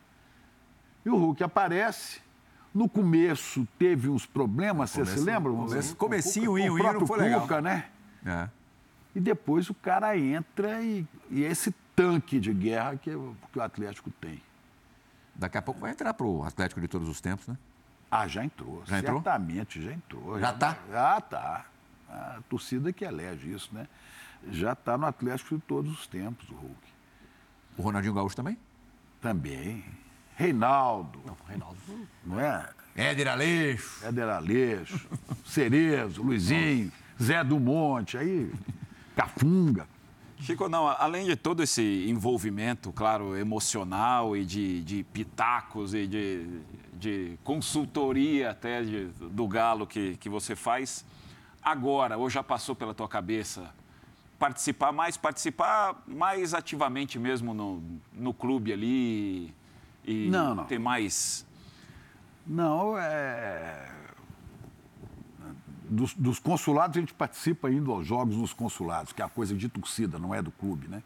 [1.05, 2.21] E o Hulk aparece.
[2.73, 5.53] No começo teve uns problemas, você se lembra?
[5.53, 7.41] começo- O- comecinho, o, o o hino, próprio foi legal.
[7.43, 7.87] Cuca, né?
[8.25, 8.49] É.
[9.17, 13.63] E depois o cara entra e, e esse tanque de guerra que, o- que o
[13.63, 14.41] Atlético tem.
[15.35, 17.57] Daqui a pouco vai entrar pro Atlético de todos os tempos, né?
[18.11, 18.83] Ah, já entrou.
[18.87, 19.23] Já entrou?
[19.23, 20.39] Certamente, já entrou.
[20.41, 20.79] Já tá?
[20.91, 21.67] Já tá.
[22.09, 23.87] A torcida que elege isso, né?
[24.51, 26.89] Já está no Atlético de todos os tempos, o Hulk.
[27.77, 28.59] O Ronaldinho Gaúcho também?
[29.21, 29.85] Também.
[30.35, 31.77] Reinaldo, Reinaldo.
[32.25, 32.69] não é?
[32.97, 34.05] Éder Aleixo.
[34.05, 35.09] Éder Aleixo,
[35.45, 36.91] Cerezo, Luizinho,
[37.23, 38.51] Zé do Monte, aí,
[39.15, 39.87] Cafunga.
[40.41, 46.47] Chico, não, além de todo esse envolvimento, claro, emocional e de, de pitacos e de,
[46.95, 51.05] de consultoria até de- do Galo que, que você faz,
[51.63, 53.71] agora, ou já passou pela tua cabeça,
[54.39, 57.83] participar mais, participar mais ativamente mesmo no,
[58.15, 59.55] no clube ali
[60.07, 60.65] e Não, não.
[60.65, 61.47] ter mais...
[62.47, 63.87] Não, é.
[65.91, 69.57] Dos, dos consulados, a gente participa indo aos jogos nos consulados, que é a coisa
[69.57, 71.03] de torcida, não é do clube, né?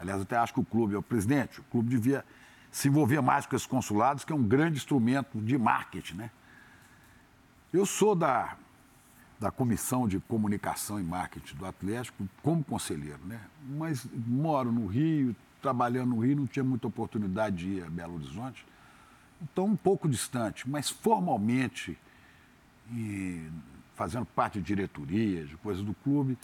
[0.00, 2.24] Aliás, até acho que o clube, o presidente, o clube devia
[2.72, 6.30] se envolver mais com esses consulados, que é um grande instrumento de marketing, né?
[7.70, 8.56] Eu sou da,
[9.38, 13.38] da comissão de comunicação e marketing do Atlético como conselheiro, né?
[13.76, 18.14] Mas moro no Rio, trabalhando no Rio, não tinha muita oportunidade de ir a Belo
[18.14, 18.64] Horizonte.
[19.42, 21.98] Então, um pouco distante, mas formalmente,
[22.90, 23.48] e
[23.98, 26.38] fazendo parte de diretoria, de coisas do clube.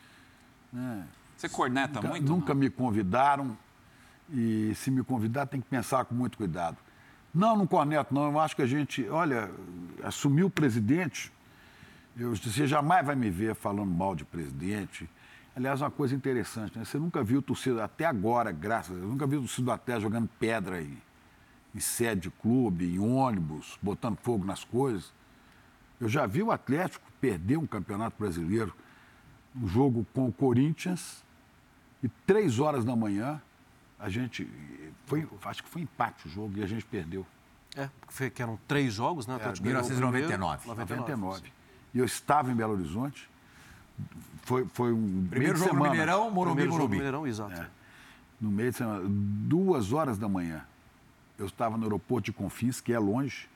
[0.73, 1.07] Né?
[1.37, 2.29] Você corneta Nunca- muito?
[2.29, 2.61] Nunca não?
[2.61, 3.57] me convidaram
[4.29, 6.77] e se me convidar tem que pensar com muito cuidado.
[7.33, 8.25] Não, não corneto, não.
[8.33, 9.49] Eu acho que a gente, olha,
[10.03, 11.33] assumiu o presidente,
[12.19, 15.09] eu, você jamais vai me ver falando mal de presidente.
[15.57, 16.85] Aliás, uma coisa interessante, né?
[16.85, 20.83] Você nunca viu torcida, até agora, graças a Deus, nunca viu torcida até jogando pedra
[20.83, 20.97] em,
[21.73, 25.12] em sede de clube, em ônibus, botando fogo nas coisas.
[26.05, 28.75] Eu já vi o Atlético perder um campeonato brasileiro,
[29.57, 31.25] um jogo com o Corinthians,
[32.03, 33.40] e três horas da manhã
[33.99, 34.47] a gente.
[35.07, 37.27] Foi, acho que foi empate o jogo e a gente perdeu.
[37.75, 39.33] É, porque foi- que eram três jogos, né?
[39.33, 40.59] O Atlético o 1999.
[40.59, 41.53] primeiro, 99.
[41.95, 43.27] E eu estava em Belo Horizonte.
[44.43, 45.27] Foi, foi um.
[45.31, 45.90] Primeiro de jogo no semana.
[45.93, 46.97] Mineirão, Morumbi, Primeiro jogo no Morumbi.
[46.99, 47.62] Mineirão, exato.
[47.62, 47.67] É.
[48.38, 49.03] No meio de semana.
[49.09, 50.67] Duas horas da manhã.
[51.38, 53.49] Eu estava no aeroporto de Confins, que é longe.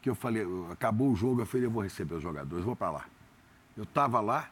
[0.00, 2.90] Que eu falei, acabou o jogo, eu falei, eu vou receber os jogadores, vou para
[2.90, 3.06] lá.
[3.76, 4.50] Eu estava lá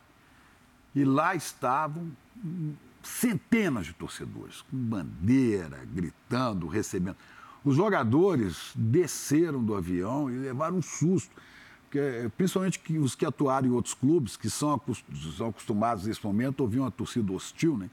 [0.95, 2.11] e lá estavam
[3.03, 7.17] centenas de torcedores, com bandeira, gritando, recebendo.
[7.65, 11.35] Os jogadores desceram do avião e levaram um susto.
[11.85, 15.05] Porque, principalmente que os que atuaram em outros clubes, que são, acos-
[15.37, 17.89] são acostumados nesse momento a ouvir uma torcida hostil, né?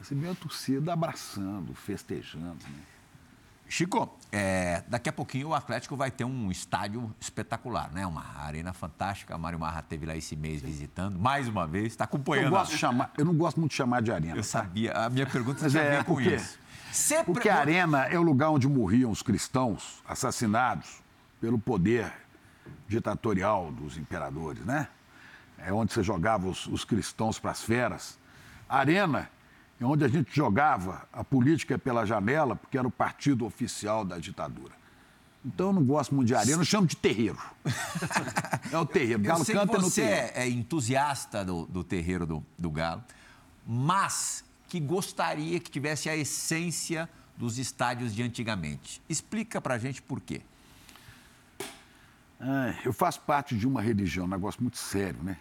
[0.00, 2.64] Você a torcida abraçando, festejando.
[2.64, 2.82] Né?
[3.74, 8.06] Chico, é, daqui a pouquinho o Atlético vai ter um estádio espetacular, né?
[8.06, 9.34] Uma arena fantástica.
[9.34, 12.50] A Mário Marra esteve lá esse mês visitando, mais uma vez, está Eu, acompanhando.
[12.50, 14.36] gosto de chamar, eu não gosto muito de chamar de arena.
[14.36, 16.34] Eu sabia, a minha pergunta a é, com por quê?
[16.34, 16.58] isso.
[16.92, 21.00] Você Porque a arena é o lugar onde morriam os cristãos assassinados
[21.40, 22.12] pelo poder
[22.86, 24.86] ditatorial dos imperadores, né?
[25.56, 28.18] É onde você jogava os, os cristãos para as feras.
[28.68, 29.30] A arena
[29.80, 34.72] onde a gente jogava a política pela janela, porque era o partido oficial da ditadura.
[35.44, 37.38] Então eu não gosto muito de arena, eu chamo de terreiro.
[38.70, 39.22] é o terreiro.
[39.22, 40.32] Eu Galo sei que canta no você terreiro.
[40.34, 43.02] é, é entusiasta do, do terreiro do, do Galo,
[43.66, 49.02] mas que gostaria que tivesse a essência dos estádios de antigamente.
[49.08, 50.42] Explica pra gente por quê.
[52.40, 55.36] Ah, eu faço parte de uma religião, um negócio muito sério, né?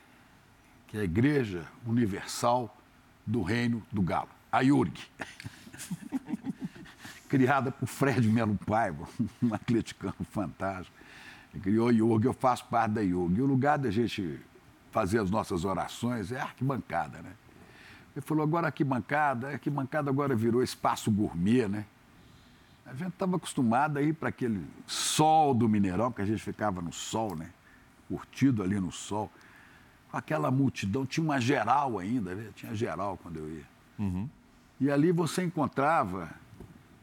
[0.87, 2.75] Que é a Igreja Universal
[3.25, 4.99] do Reino do Galo, a IURG.
[7.29, 9.07] Criada por Fred Melo Paiva,
[9.41, 10.95] um atleticano fantástico.
[11.61, 13.37] Criou a IURG, eu faço parte da IURG.
[13.37, 14.39] E o lugar da gente
[14.91, 17.31] fazer as nossas orações é a arquibancada, né?
[18.13, 21.85] Ele falou, agora aqui bancada, aqui bancada agora virou espaço gourmet, né?
[22.85, 26.81] A gente estava acostumado a ir para aquele sol do Mineirão, que a gente ficava
[26.81, 27.49] no sol, né?
[28.09, 29.31] Curtido ali no sol.
[30.11, 32.49] Aquela multidão, tinha uma geral ainda, né?
[32.55, 33.65] tinha geral quando eu ia.
[33.97, 34.29] Uhum.
[34.79, 36.29] E ali você encontrava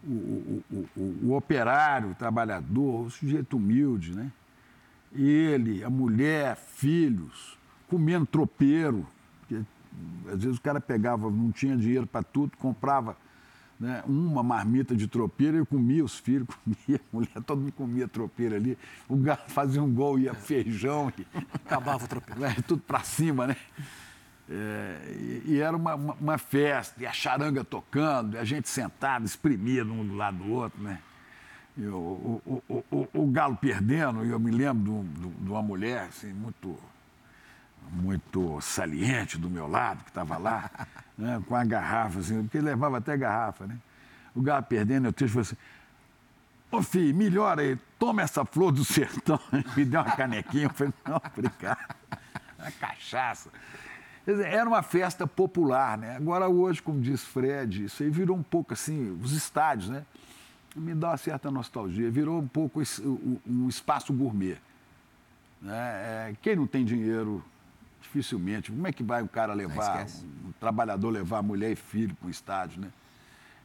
[0.04, 4.30] o, o, o, o, operário, o trabalhador, o sujeito humilde, né?
[5.14, 7.56] Ele, a mulher, filhos,
[7.88, 9.06] comendo tropeiro.
[9.40, 9.64] Porque,
[10.26, 13.16] às vezes o cara pegava, não tinha dinheiro para tudo, comprava
[13.78, 18.08] né, uma marmita de tropeiro e comia os filhos, comia, a mulher, todo mundo comia
[18.08, 18.78] tropeiro ali.
[19.08, 21.12] O gato fazia um gol, ia feijão.
[21.18, 21.26] E...
[21.54, 22.44] Acabava o tropeiro.
[22.44, 23.56] É, tudo para cima, né?
[24.50, 28.66] É, e, e, era uma, uma, uma, festa, e a charanga tocando, e a gente
[28.66, 31.00] sentado, espremido um do lado do outro, né?
[31.76, 36.04] E o, o, o, o, galo perdendo, e eu me lembro de, de uma mulher,
[36.08, 36.76] assim, muito
[37.90, 40.70] muito saliente do meu lado, que estava lá,
[41.18, 43.76] né, com a garrafa, assim, porque levava até garrafa, né?
[44.34, 45.56] O galo perdendo, eu falei assim,
[46.70, 49.40] ô filho, melhora aí, toma essa flor do sertão.
[49.76, 51.96] Me deu uma canequinha, eu falei, não, obrigado.
[52.58, 53.50] Uma cachaça.
[54.26, 56.16] Dizer, era uma festa popular, né?
[56.16, 60.04] Agora hoje, como diz Fred, isso aí virou um pouco assim, os estádios, né?
[60.74, 62.82] Me dá uma certa nostalgia, virou um pouco
[63.46, 64.58] um espaço gourmet.
[65.62, 65.72] Né?
[65.72, 67.44] É, quem não tem dinheiro
[68.00, 68.70] dificilmente.
[68.70, 72.26] Como é que vai o cara levar, um, um trabalhador levar mulher e filho para
[72.26, 72.92] o estádio, né?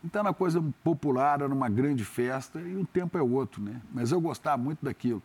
[0.04, 3.82] Então era uma coisa popular, era uma grande festa e o tempo é outro, né?
[3.92, 5.24] Mas eu gostava muito daquilo.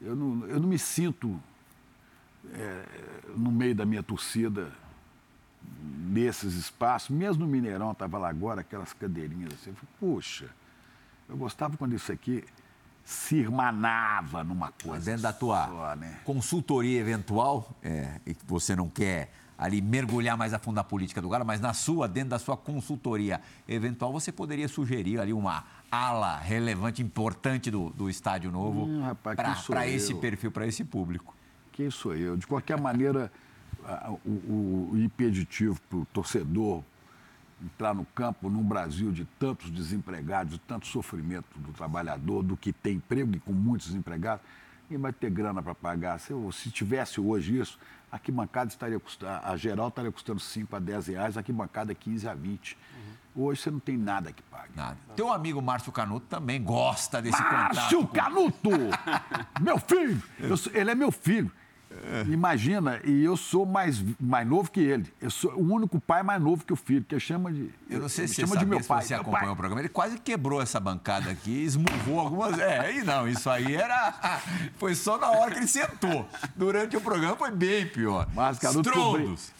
[0.00, 1.38] Eu não, eu não me sinto
[2.52, 2.84] é,
[3.36, 4.72] no meio da minha torcida
[6.08, 9.70] nesses espaços, mesmo no Mineirão, estava lá agora, aquelas cadeirinhas assim.
[9.70, 10.48] Eu falei, Puxa,
[11.28, 12.44] eu gostava quando isso aqui
[13.06, 15.04] se irmanava numa coisa.
[15.04, 16.18] Dentro da tua só, né?
[16.24, 21.22] consultoria eventual, é, e que você não quer ali mergulhar mais a fundo na política
[21.22, 25.64] do Galo, mas na sua, dentro da sua consultoria eventual, você poderia sugerir ali uma
[25.88, 31.32] ala relevante, importante do, do Estádio Novo hum, para esse perfil, para esse público.
[31.72, 32.36] Quem sou eu?
[32.36, 33.30] De qualquer maneira,
[34.24, 36.82] o, o, o impeditivo para o torcedor,
[37.62, 42.72] entrar no campo num Brasil de tantos desempregados, de tanto sofrimento do trabalhador, do que
[42.72, 44.44] tem emprego e com muitos desempregados,
[44.84, 46.18] ninguém vai ter grana para pagar.
[46.18, 47.78] Se, se tivesse hoje isso,
[48.10, 52.28] a arquibancada estaria custando, a geral estaria custando 5 a 10 reais, a arquibancada 15
[52.28, 52.76] a 20.
[53.34, 53.44] Uhum.
[53.44, 54.70] Hoje você não tem nada que pague.
[54.74, 54.96] Nada.
[55.14, 57.76] Teu amigo Márcio Canuto também gosta desse Márcio contato.
[57.76, 58.70] Márcio Canuto!
[59.60, 60.22] meu filho!
[60.56, 61.50] Sou, ele é meu filho.
[62.28, 65.12] Imagina, e eu sou mais, mais novo que ele.
[65.20, 67.70] Eu sou o único pai mais novo que o filho, que chama de.
[67.88, 69.02] Eu não sei se chama de meu pai.
[69.02, 69.52] você acompanhou pai.
[69.52, 69.80] o programa.
[69.80, 72.58] Ele quase quebrou essa bancada aqui, esmurrou algumas.
[72.58, 74.40] É, e não, isso aí era.
[74.76, 76.28] Foi só na hora que ele sentou.
[76.54, 78.28] Durante o programa foi bem pior.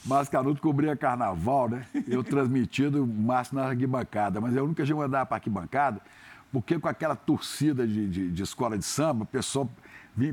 [0.04, 1.86] Mas Canuto, cobria, carnaval, né?
[2.06, 4.40] Eu transmitido o Márcio na arquibancada.
[4.40, 6.00] Mas eu nunca tinha mandado para arquibancada,
[6.52, 9.70] porque com aquela torcida de, de, de escola de samba, o pessoal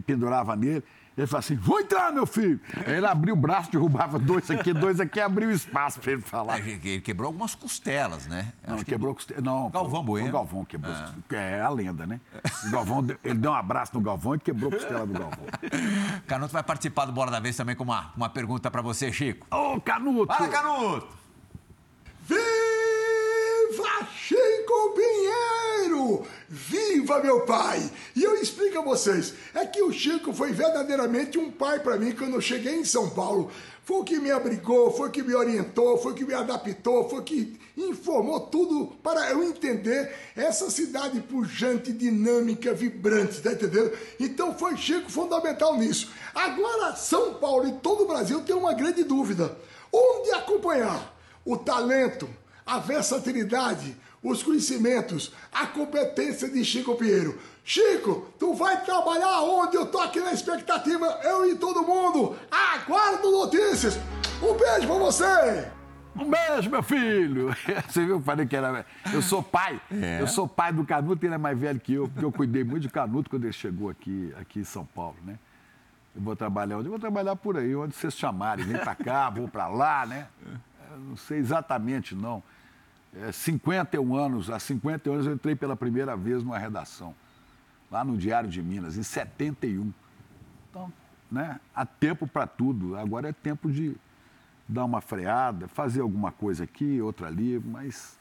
[0.05, 0.83] pendurava nele.
[1.17, 2.59] Ele falou assim: vou entrar, meu filho.
[2.85, 6.59] Aí ele abriu o braço, derrubava dois aqui, dois aqui, abriu espaço para ele falar.
[6.59, 8.51] Ele quebrou algumas costelas, né?
[8.67, 9.43] Não, Acho quebrou costelas.
[9.43, 10.29] Não, Galvão Bueno.
[10.29, 10.93] O Galvão quebrou.
[10.93, 11.13] Ah.
[11.31, 12.19] É a lenda, né?
[12.67, 15.45] O Galvão, ele deu um abraço no Galvão e quebrou a costela do Galvão.
[16.27, 19.45] Canuto vai participar do Bora da Vez também com uma, uma pergunta para você, Chico.
[19.55, 20.33] Ô, Canuto!
[20.33, 21.07] Fala, Canuto!
[22.27, 25.62] Viva Chico Pinheiro!
[26.49, 27.89] Viva meu pai!
[28.15, 32.11] E eu explico a vocês, é que o Chico foi verdadeiramente um pai para mim
[32.11, 33.51] quando eu cheguei em São Paulo.
[33.85, 37.09] Foi o que me abrigou, foi o que me orientou, foi o que me adaptou,
[37.09, 43.91] foi o que informou tudo para eu entender essa cidade pujante, dinâmica, vibrante, tá entendendo?
[44.19, 46.11] Então foi Chico fundamental nisso.
[46.33, 49.57] Agora, São Paulo e todo o Brasil tem uma grande dúvida:
[49.91, 52.29] onde acompanhar o talento,
[52.65, 57.37] a versatilidade, os conhecimentos, a competência de Chico Pinheiro.
[57.65, 59.75] Chico, tu vai trabalhar onde?
[59.75, 62.35] Eu tô aqui na expectativa, eu e todo mundo.
[62.49, 63.99] Aguardo notícias.
[64.41, 65.67] Um beijo pra você.
[66.15, 67.55] Um beijo, meu filho!
[67.89, 68.17] Você viu?
[68.17, 68.85] Eu falei que era.
[69.11, 69.81] Eu sou pai.
[69.91, 70.21] É.
[70.21, 72.83] Eu sou pai do Canuto, ele é mais velho que eu, porque eu cuidei muito
[72.83, 75.39] de Canuto quando ele chegou aqui, aqui em São Paulo, né?
[76.15, 76.85] Eu vou trabalhar onde?
[76.85, 78.63] Eu vou trabalhar por aí, onde vocês chamarem.
[78.63, 80.27] Vem pra cá, vou pra lá, né?
[80.91, 82.43] Eu não sei exatamente, não
[83.21, 87.13] é, 51 anos, há 50 anos eu entrei pela primeira vez numa redação,
[87.91, 89.91] lá no Diário de Minas, em 71.
[90.69, 90.91] Então,
[91.31, 92.95] né, há tempo para tudo.
[92.95, 93.95] Agora é tempo de
[94.67, 98.17] dar uma freada, fazer alguma coisa aqui, outra ali, mas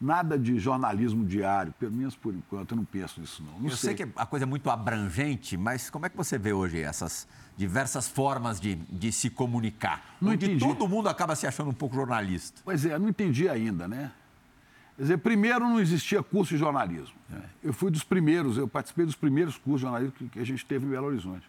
[0.00, 3.58] Nada de jornalismo diário, pelo menos por enquanto, eu não penso nisso não.
[3.58, 3.96] não eu sei.
[3.96, 4.06] sei.
[4.06, 7.26] que a coisa é muito abrangente, mas como é que você vê hoje essas
[7.56, 10.14] diversas formas de, de se comunicar?
[10.20, 10.64] Não onde entendi.
[10.64, 12.60] todo mundo acaba se achando um pouco jornalista.
[12.64, 14.12] Pois é, não entendi ainda, né?
[14.98, 17.14] Quer dizer, primeiro não existia curso de jornalismo.
[17.28, 17.40] Né?
[17.62, 20.86] Eu fui dos primeiros, eu participei dos primeiros cursos de jornalismo que, a gente teve
[20.86, 21.48] em Belo Horizonte.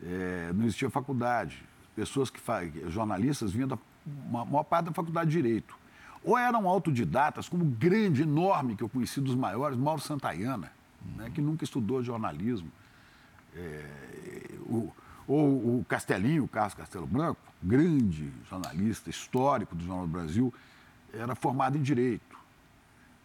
[0.00, 1.64] É, não existia faculdade.
[1.96, 2.40] Pessoas que
[2.88, 5.76] jornalistas vinham da uma, maior parte da faculdade de Direito.
[6.22, 10.70] Ou eram autodidatas, como o grande, enorme, que eu conheci dos maiores, Mauro Santayana,
[11.16, 12.70] né, que nunca estudou jornalismo.
[13.56, 13.84] É,
[14.60, 14.92] o,
[15.26, 20.54] ou o Castelinho, o Carlos Castelo Branco, grande jornalista histórico do Jornal do Brasil,
[21.12, 22.29] era formado em Direito.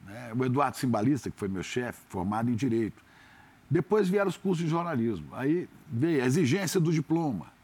[0.05, 0.31] Né?
[0.37, 3.03] O Eduardo Simbalista, que foi meu chefe, formado em Direito.
[3.69, 5.27] Depois vieram os cursos de jornalismo.
[5.33, 7.55] Aí veio a exigência do diploma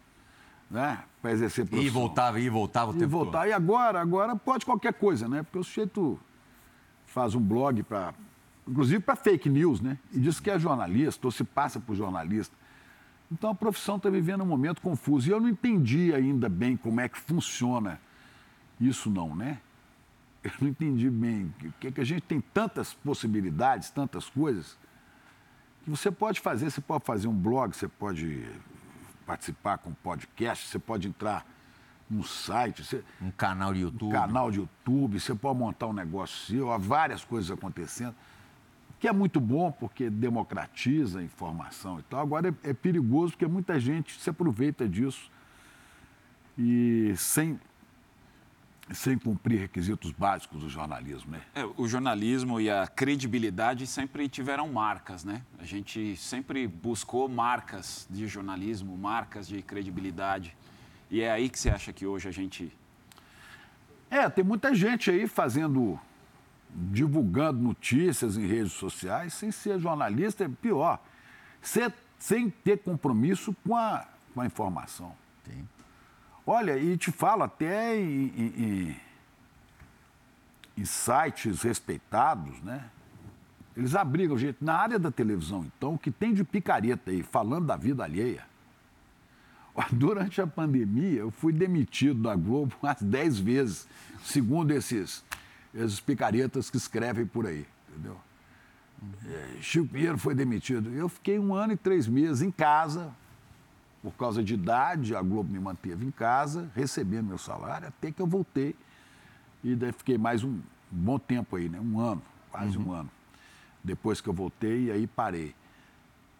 [0.71, 1.03] né?
[1.21, 1.85] Para exercer profissão.
[1.85, 3.39] E voltava, e voltava o e tempo voltar.
[3.39, 3.49] todo.
[3.49, 5.43] E agora, agora pode qualquer coisa, né?
[5.43, 6.17] Porque o sujeito
[7.05, 8.13] faz um blog para,
[8.67, 9.97] inclusive para fake news, né?
[10.13, 12.55] E diz que é jornalista ou se passa por jornalista.
[13.29, 15.27] Então a profissão está vivendo um momento confuso.
[15.27, 17.99] E eu não entendi ainda bem como é que funciona
[18.79, 19.59] isso não, né?
[20.43, 21.53] Eu não entendi bem.
[21.59, 24.77] Porque que a gente tem tantas possibilidades, tantas coisas,
[25.83, 28.45] que você pode fazer, você pode fazer um blog, você pode
[29.25, 31.45] participar com podcast, você pode entrar
[32.09, 32.83] no site.
[32.83, 34.09] Você, um canal de YouTube.
[34.09, 38.15] Um canal de YouTube, você pode montar um negócio seu, há várias coisas acontecendo,
[38.99, 42.19] que é muito bom porque democratiza a informação e tal.
[42.19, 45.31] Agora é, é perigoso porque muita gente se aproveita disso
[46.57, 47.59] e sem
[48.93, 51.41] sem cumprir requisitos básicos do jornalismo, né?
[51.55, 55.41] É, o jornalismo e a credibilidade sempre tiveram marcas, né?
[55.59, 60.55] A gente sempre buscou marcas de jornalismo, marcas de credibilidade.
[61.09, 62.71] E é aí que você acha que hoje a gente...
[64.09, 65.99] É, tem muita gente aí fazendo,
[66.69, 71.01] divulgando notícias em redes sociais sem ser jornalista, é pior.
[71.61, 75.15] Ser, sem ter compromisso com a, com a informação.
[75.43, 75.67] Tem.
[76.45, 78.95] Olha, e te falo até em,
[80.83, 82.89] sites respeitados, né?
[83.77, 84.57] Eles abrigam gente.
[84.59, 88.43] Na área da televisão, então, o que tem de picareta aí, falando da vida alheia.
[89.93, 93.87] Durante a pandemia, eu fui demitido da Globo umas 10 vezes,
[94.23, 95.23] segundo esses,
[95.73, 98.17] esses picaretas que escrevem por aí, entendeu?
[99.25, 100.89] É, Chico Pinheiro foi demitido.
[100.89, 103.13] Eu fiquei um ano e três meses em casa,
[104.02, 108.22] por causa de idade, a Globo me manteve em casa, recebendo meu salário, até que
[108.22, 108.76] eu voltei.
[109.64, 111.80] E daí fiquei mais um bom tempo aí, né?
[111.80, 112.88] Um ano, quase uhum.
[112.88, 113.10] um ano.
[113.84, 115.54] Depois que eu voltei, e aí parei.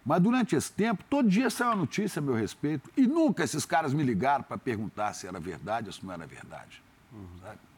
[0.03, 2.89] Mas durante esse tempo, todo dia saiu uma notícia a meu respeito.
[2.97, 6.26] E nunca esses caras me ligaram para perguntar se era verdade ou se não era
[6.26, 6.82] verdade.
[7.14, 7.28] Uhum.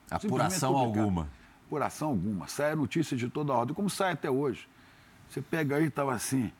[0.10, 1.28] Apuração alguma.
[1.68, 2.48] Apuração alguma.
[2.48, 4.70] Sai a notícia de toda a ordem, como sai até hoje.
[5.30, 6.52] Você pega aí, estava assim,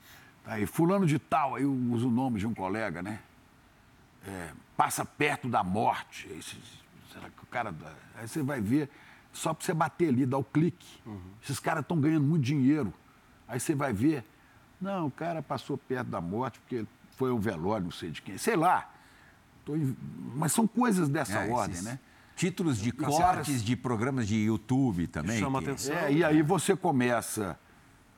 [0.46, 3.20] Aí, fulano de tal, aí eu uso o nome de um colega, né?
[4.28, 6.28] É, passa perto da morte.
[6.30, 6.42] Aí,
[7.12, 7.74] será que o cara.
[8.16, 8.90] Aí você vai ver,
[9.32, 11.00] só para você bater ali, dar o clique.
[11.06, 11.22] Uhum.
[11.42, 12.94] Esses caras estão ganhando muito dinheiro.
[13.48, 14.26] Aí você vai ver,
[14.82, 18.38] não, o cara passou perto da morte porque foi um velório, não sei de quem.
[18.38, 18.90] Sei lá.
[19.64, 19.74] Tô,
[20.36, 22.00] mas são coisas dessa é, ordem, né?
[22.36, 25.40] Títulos de cortes de programas de YouTube também.
[25.40, 25.70] Chama que...
[25.70, 25.96] atenção.
[25.96, 27.58] É, e aí você começa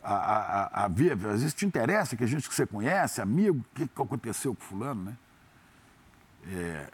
[0.06, 3.76] a, a, a, às vezes te interessa, que a gente que você conhece, amigo, o
[3.76, 5.18] que, que aconteceu com fulano, né?
[6.48, 6.90] É,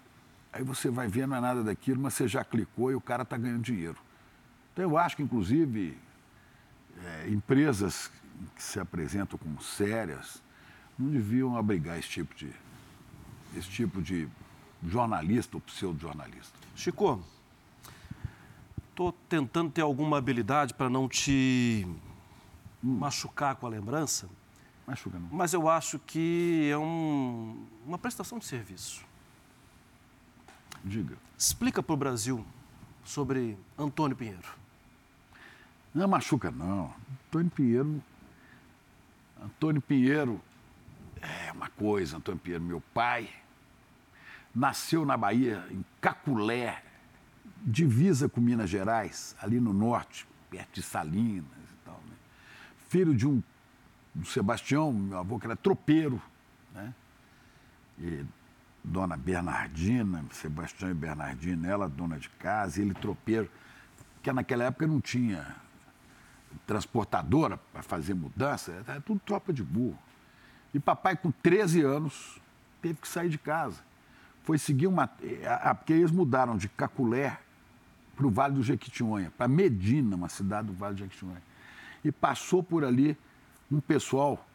[0.54, 3.24] aí você vai ver, não é nada daquilo, mas você já clicou e o cara
[3.24, 3.98] está ganhando dinheiro.
[4.72, 5.98] Então eu acho que, inclusive,
[7.04, 8.10] é, empresas
[8.56, 10.42] que se apresentam como sérias
[10.98, 12.50] não deviam abrigar esse tipo de,
[13.58, 14.28] esse tipo de
[14.88, 16.58] jornalista ou pseudo-jornalista.
[16.76, 17.22] Chico,
[18.90, 21.86] estou tentando ter alguma habilidade para não te
[22.82, 24.28] machucar com a lembrança.
[24.88, 25.30] Machuca não.
[25.32, 29.06] Mas eu acho que é um, uma prestação de serviço.
[30.84, 31.16] Diga.
[31.38, 32.46] Explica para o Brasil
[33.04, 34.48] sobre Antônio Pinheiro.
[35.94, 36.94] Não machuca, não.
[37.28, 38.04] Antônio Pinheiro.
[39.42, 40.42] Antônio Pinheiro
[41.22, 43.30] é uma coisa, Antônio Pinheiro, meu pai,
[44.54, 46.84] nasceu na Bahia, em Caculé,
[47.64, 51.61] divisa com Minas Gerais, ali no norte, perto de Salinas
[52.92, 53.42] filho de um
[54.14, 56.22] do Sebastião, meu avô, que era tropeiro,
[56.74, 56.94] né?
[57.98, 58.26] E
[58.84, 63.50] dona Bernardina, Sebastião e Bernardina, ela dona de casa, ele tropeiro,
[64.22, 65.56] que naquela época não tinha
[66.68, 69.98] transportadora para fazer mudança, era tudo tropa de burro.
[70.74, 72.42] E papai, com 13 anos,
[72.82, 73.80] teve que sair de casa.
[74.44, 75.08] Foi seguir uma.
[75.78, 77.40] Porque eles mudaram de Caculé
[78.18, 81.51] para o Vale do Jequitinhonha, para Medina, uma cidade do Vale do Jequitinhonha.
[82.04, 83.18] E passou por ali
[83.72, 84.46] um pessoal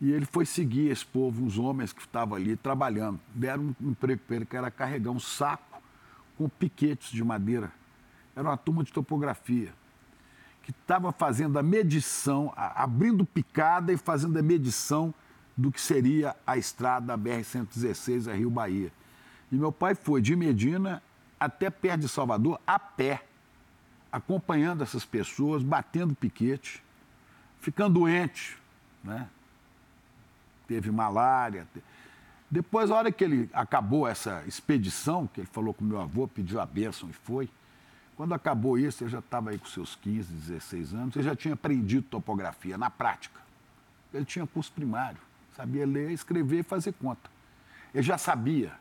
[0.00, 3.20] e ele foi seguir esse povo, uns homens que estavam ali trabalhando.
[3.34, 5.82] Deram um emprego para ele, que era carregar um saco
[6.38, 7.70] com piquetes de madeira.
[8.34, 9.74] Era uma turma de topografia
[10.62, 15.12] que estava fazendo a medição, abrindo picada e fazendo a medição
[15.56, 18.90] do que seria a estrada BR-116 a Rio Bahia.
[19.52, 21.02] E meu pai foi de Medina
[21.38, 23.22] até perto de Salvador, a pé,
[24.12, 26.82] acompanhando essas pessoas, batendo piquete,
[27.60, 28.56] ficando doente,
[29.04, 29.28] né?
[30.66, 31.66] Teve malária.
[32.50, 36.60] Depois, a hora que ele acabou essa expedição, que ele falou com meu avô, pediu
[36.60, 37.48] a bênção e foi,
[38.16, 41.54] quando acabou isso, ele já estava aí com seus 15, 16 anos, ele já tinha
[41.54, 43.40] aprendido topografia na prática.
[44.12, 45.18] Ele tinha curso primário,
[45.56, 47.30] sabia ler, escrever e fazer conta.
[47.94, 48.72] Ele já sabia,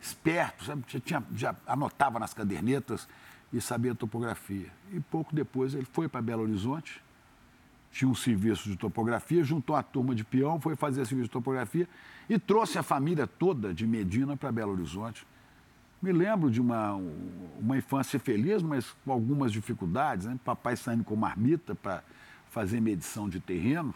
[0.00, 0.64] esperto?
[0.64, 3.06] Já, tinha- já anotava nas cadernetas
[3.52, 4.68] e sabia topografia.
[4.92, 7.02] E pouco depois ele foi para Belo Horizonte,
[7.90, 11.88] tinha um serviço de topografia, juntou a turma de peão, foi fazer serviço de topografia
[12.28, 15.26] e trouxe a família toda de Medina para Belo Horizonte.
[16.00, 16.94] Me lembro de uma,
[17.58, 20.26] uma infância feliz, mas com algumas dificuldades.
[20.26, 20.38] Né?
[20.44, 22.02] Papai saindo com marmita para
[22.50, 23.92] fazer medição de terreno,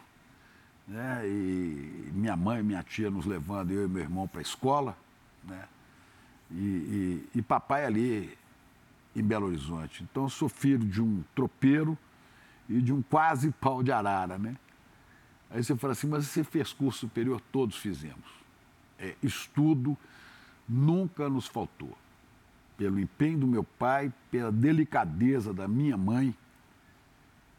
[0.87, 1.23] né?
[1.25, 4.99] e minha mãe e minha tia nos levando, eu e meu irmão, para a escola.
[5.45, 5.65] Né?
[6.51, 8.37] E, e- e papai ali
[9.15, 10.03] em Belo Horizonte.
[10.03, 11.97] Então, eu sou filho de um tropeiro
[12.69, 14.39] e de um quase pau de arara.
[14.39, 14.57] Né?
[15.51, 17.41] Aí você fala assim, mas você fez curso superior?
[17.53, 18.29] Todos fizemos.
[18.99, 19.97] É, estudo
[20.69, 21.97] nunca nos faltou.
[22.77, 26.35] Pelo empenho do meu pai, pela delicadeza da minha mãe,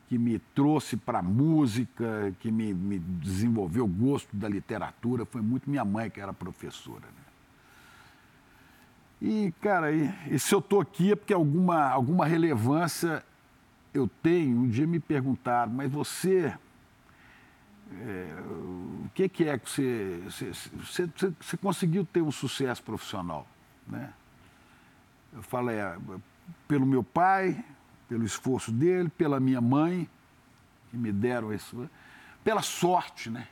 [0.07, 5.41] que me trouxe para a música, que me, me desenvolveu o gosto da literatura, foi
[5.41, 7.05] muito minha mãe que era professora.
[7.07, 7.24] Né?
[9.27, 13.25] E, cara, e, e se eu estou aqui é porque alguma, alguma relevância
[13.91, 14.55] eu tenho.
[14.59, 16.53] Um dia me perguntaram, mas você
[19.05, 23.47] o que, que é que você, você, você, você- você conseguiu ter um sucesso profissional,
[23.87, 24.13] né?
[25.33, 25.97] Eu falei, é,
[26.67, 27.63] pelo meu pai,
[28.07, 30.09] pelo esforço dele, pela minha mãe,
[30.89, 31.89] que me deram isso,
[32.43, 33.47] pela sorte, né?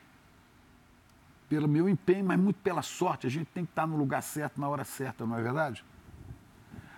[1.54, 3.28] Pelo meu empenho, mas muito pela sorte.
[3.28, 5.84] A gente tem que estar no lugar certo, na hora certa, não é verdade?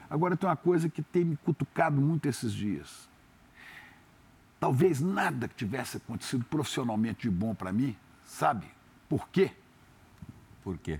[0.09, 3.09] Agora tem uma coisa que tem me cutucado muito esses dias
[4.65, 7.95] talvez nada que tivesse acontecido profissionalmente de bom para mim,
[8.25, 8.65] sabe?
[9.07, 9.51] Por quê?
[10.63, 10.99] Por quê?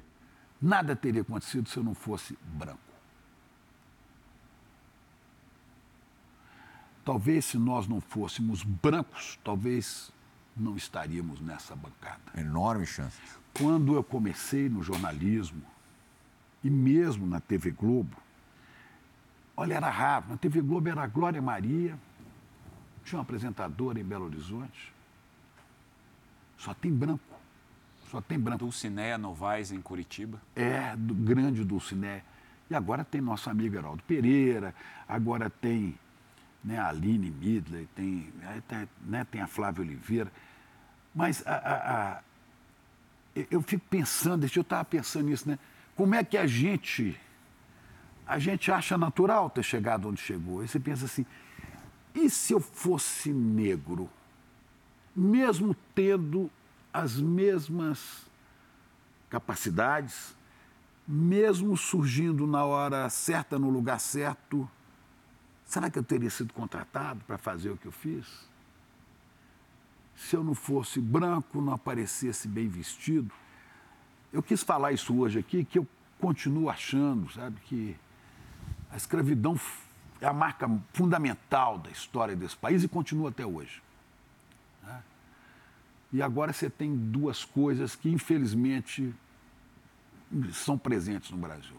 [0.62, 2.80] Nada teria acontecido se eu não fosse branco.
[7.04, 10.12] Talvez se nós não fôssemos brancos, talvez
[10.56, 12.22] não estaríamos nessa bancada.
[12.36, 13.18] Enorme chance.
[13.54, 15.62] Quando eu comecei no jornalismo,
[16.64, 18.18] e mesmo na TV Globo,
[19.56, 20.26] olha, era raro.
[20.30, 21.98] Na TV Globo era a Glória Maria,
[23.04, 24.94] tinha uma apresentadora em Belo Horizonte.
[26.58, 27.24] Só tem branco.
[28.10, 28.60] Só tem branco.
[28.60, 30.42] Dulcinéia Novaes em Curitiba.
[30.56, 32.24] É, do grande Dulciné.
[32.70, 34.74] E agora tem nosso amigo Heraldo Pereira,
[35.08, 35.96] agora tem
[36.66, 37.32] né, a Aline
[37.72, 38.34] aí tem,
[39.06, 40.32] né, tem a Flávia Oliveira.
[41.16, 42.22] Mas a- a- a-
[43.50, 45.58] eu- fico pensando, eu estava pensando nisso, né?
[45.96, 47.18] Como é que a gente,
[48.28, 50.60] a gente acha natural ter chegado onde chegou?
[50.60, 51.26] Aí você pensa assim,
[52.14, 54.10] e se eu fosse negro,
[55.16, 56.52] mesmo tendo
[56.94, 58.26] as mesmas
[59.30, 60.36] capacidades,
[61.08, 64.70] mesmo surgindo na hora certa, no lugar certo,
[65.66, 68.26] será que eu teria sido contratado para fazer o que eu fiz?
[70.16, 73.34] Se eu não fosse branco, não aparecesse bem vestido.
[74.32, 75.88] Eu quis falar isso hoje aqui, que eu
[76.20, 77.96] continuo achando, sabe, que
[78.92, 79.60] a escravidão
[80.22, 83.82] é a marca fundamental da história desse país e continua até hoje.
[84.84, 85.04] né?
[86.14, 89.14] E agora você tem duas coisas que, infelizmente,
[90.54, 91.76] são presentes no Brasil.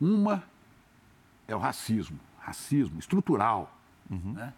[0.00, 0.42] Uma
[1.46, 3.76] é o racismo, racismo estrutural.
[4.34, 4.52] Né?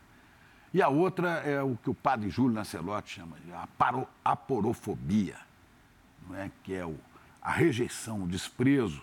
[0.73, 3.53] E a outra é o que o padre Júlio Lancelotti chama de
[4.25, 5.37] aporofobia,
[6.29, 6.51] não é?
[6.62, 6.97] que é o,
[7.43, 9.03] a rejeição, o desprezo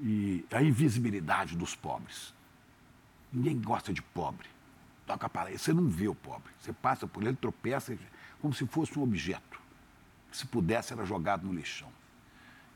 [0.00, 2.34] e a invisibilidade dos pobres.
[3.32, 4.48] Ninguém gosta de pobre.
[5.06, 6.52] Toca para você não vê o pobre.
[6.60, 7.96] Você passa por ele, tropeça,
[8.40, 9.60] como se fosse um objeto.
[10.32, 11.88] Se pudesse, era jogado no lixão.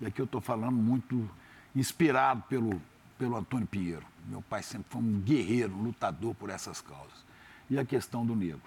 [0.01, 1.29] E aqui eu estou falando muito
[1.75, 2.81] inspirado pelo,
[3.19, 4.05] pelo Antônio Pinheiro.
[4.27, 7.25] Meu pai sempre foi um guerreiro, um lutador por essas causas.
[7.71, 8.61] E a questão do negro.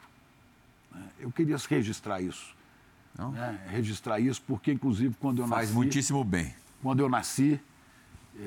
[0.92, 1.04] né?
[1.20, 2.56] Eu queria registrar isso.
[3.18, 3.60] Né?
[3.70, 5.74] Registrar isso porque, inclusive, quando eu Faz nasci...
[5.74, 6.54] muitíssimo bem.
[6.82, 7.60] Quando eu nasci,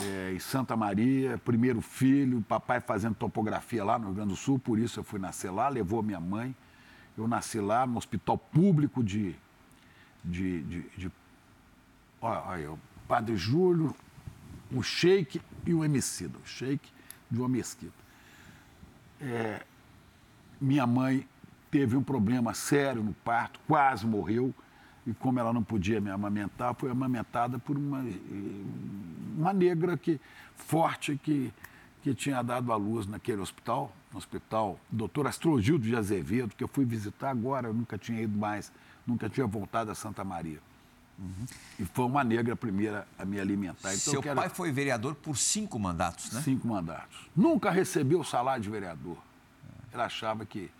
[0.00, 4.58] é, em Santa Maria, primeiro filho, papai fazendo topografia lá no Rio Grande do Sul,
[4.58, 6.54] por isso eu fui nascer lá, levou minha mãe.
[7.18, 9.34] Eu nasci lá no hospital público de.
[10.24, 11.12] de, de, de
[12.20, 12.78] olha, olha, o
[13.08, 13.94] Padre Júlio,
[14.72, 16.88] o Sheik e o Emicida, o Sheik
[17.28, 17.92] de uma mesquita.
[19.20, 19.64] É,
[20.60, 21.26] minha mãe
[21.70, 24.52] teve um problema sério no parto, quase morreu
[25.06, 28.04] e como ela não podia me amamentar, foi amamentada por uma,
[29.36, 30.20] uma negra que,
[30.56, 31.52] forte que,
[32.02, 36.68] que tinha dado à luz naquele hospital, no hospital doutor Astrogildo de Azevedo, que eu
[36.68, 38.70] fui visitar agora, eu nunca tinha ido mais,
[39.06, 40.58] nunca tinha voltado a Santa Maria.
[41.18, 41.46] Uhum.
[41.78, 43.90] E foi uma negra a primeira a me alimentar.
[43.90, 44.36] Então, Seu quero...
[44.36, 46.40] pai foi vereador por cinco mandatos, né?
[46.40, 47.28] Cinco mandatos.
[47.36, 49.18] Nunca recebeu o salário de vereador.
[49.92, 50.70] Ele achava que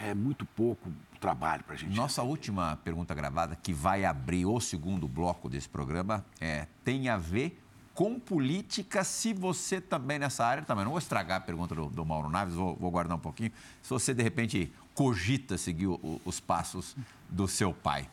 [0.00, 0.90] é muito pouco
[1.20, 1.94] trabalho para a gente.
[1.94, 7.16] Nossa última pergunta gravada, que vai abrir o segundo bloco desse programa, é, tem a
[7.16, 7.62] ver
[7.94, 12.04] com política, se você também nessa área, também não vou estragar a pergunta do, do
[12.04, 16.20] Mauro Naves, vou, vou, guardar um pouquinho, se você de repente cogita seguir o, o,
[16.24, 16.96] os passos
[17.28, 18.08] do seu pai.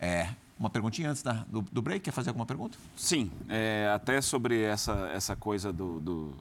[0.00, 0.28] É,
[0.58, 2.78] uma perguntinha antes da, do, do, break, quer fazer alguma pergunta?
[2.96, 6.36] Sim, é, até sobre essa, essa coisa do, do,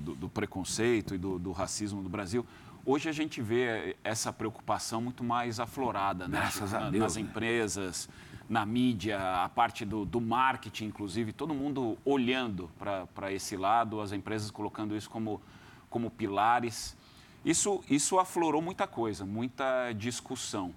[0.00, 2.46] do preconceito e do racismo do Brasil.
[2.84, 6.38] Hoje a gente vê essa preocupação muito mais aflorada, né?
[6.38, 7.22] Graças a Deus, nas né?
[7.22, 8.08] empresas,
[8.48, 14.12] na mídia, a parte do, do marketing, inclusive, todo mundo olhando para esse lado, as
[14.12, 15.42] empresas colocando isso como,
[15.90, 16.96] como pilares.
[17.44, 20.74] Isso, isso aflorou muita coisa, muita discussão.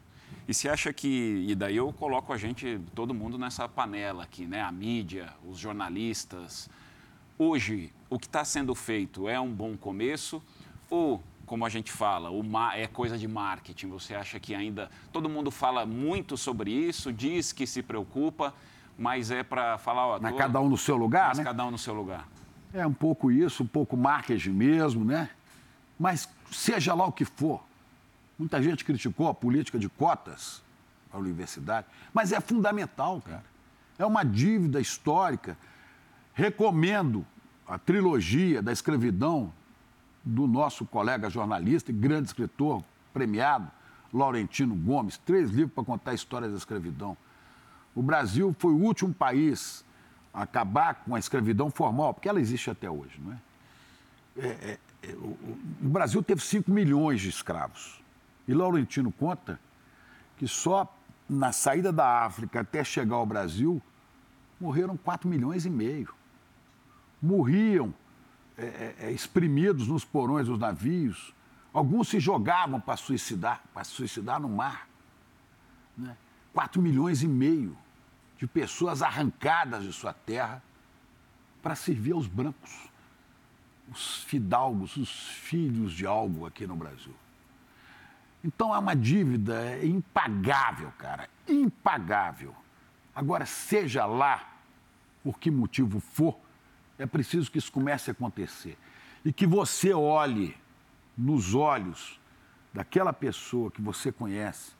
[0.47, 1.45] E se acha que.
[1.47, 4.61] E daí eu coloco a gente, todo mundo nessa panela aqui, né?
[4.61, 6.69] A mídia, os jornalistas.
[7.39, 10.41] Hoje, o que está sendo feito é um bom começo
[10.89, 12.29] ou como a gente fala,
[12.73, 13.89] é coisa de marketing.
[13.89, 18.53] Você acha que ainda todo mundo fala muito sobre isso, diz que se preocupa,
[18.97, 21.43] mas é para falar, ó, mas cada um no seu lugar, mas né?
[21.43, 22.27] cada um no seu lugar.
[22.73, 25.29] É um pouco isso, um pouco marketing mesmo, né?
[25.99, 27.63] Mas seja lá o que for.
[28.37, 30.63] Muita gente criticou a política de cotas
[31.09, 33.43] para a universidade, mas é fundamental, cara.
[33.97, 35.55] É uma dívida histórica.
[36.33, 37.25] Recomendo
[37.67, 39.53] a trilogia da escravidão
[40.23, 43.69] do nosso colega jornalista e grande escritor premiado,
[44.13, 47.17] Laurentino Gomes, três livros para contar a história da escravidão.
[47.95, 49.83] O Brasil foi o último país
[50.33, 53.37] a acabar com a escravidão formal, porque ela existe até hoje, não é?
[54.37, 55.37] é, é, é o,
[55.81, 58.01] o, Brasil teve 5 milhões de escravos.
[58.47, 59.59] E Laurentino conta
[60.37, 60.91] que só
[61.29, 63.81] na saída da África até chegar ao Brasil
[64.59, 66.13] morreram 4 milhões e meio.
[67.21, 67.93] Morriam
[68.57, 71.33] é, é, é, exprimidos nos porões dos navios.
[71.73, 74.87] Alguns se jogavam para suicidar, para suicidar no mar.
[75.97, 76.15] Né?
[76.53, 77.75] 4 milhões e meio
[78.37, 80.61] de pessoas arrancadas de sua terra
[81.61, 82.89] para servir aos brancos,
[83.89, 87.13] os fidalgos, os filhos de algo aqui no Brasil.
[88.43, 92.53] Então há uma dívida impagável, cara, impagável.
[93.15, 94.57] Agora, seja lá
[95.23, 96.37] por que motivo for,
[96.97, 98.77] é preciso que isso comece a acontecer.
[99.25, 100.55] E que você olhe
[101.17, 102.19] nos olhos
[102.73, 104.71] daquela pessoa que você conhece,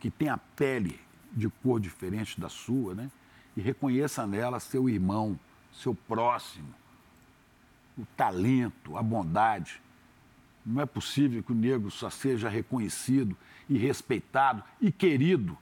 [0.00, 1.00] que tem a pele
[1.32, 3.10] de cor diferente da sua, né?
[3.56, 5.38] E reconheça nela seu irmão,
[5.72, 6.74] seu próximo,
[7.96, 9.80] o talento, a bondade.
[10.66, 13.36] Não é possível que o negro só seja reconhecido
[13.68, 15.56] e respeitado e querido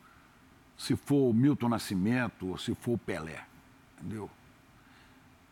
[0.77, 3.45] se for o Milton Nascimento ou se for o Pelé.
[3.99, 4.31] Entendeu?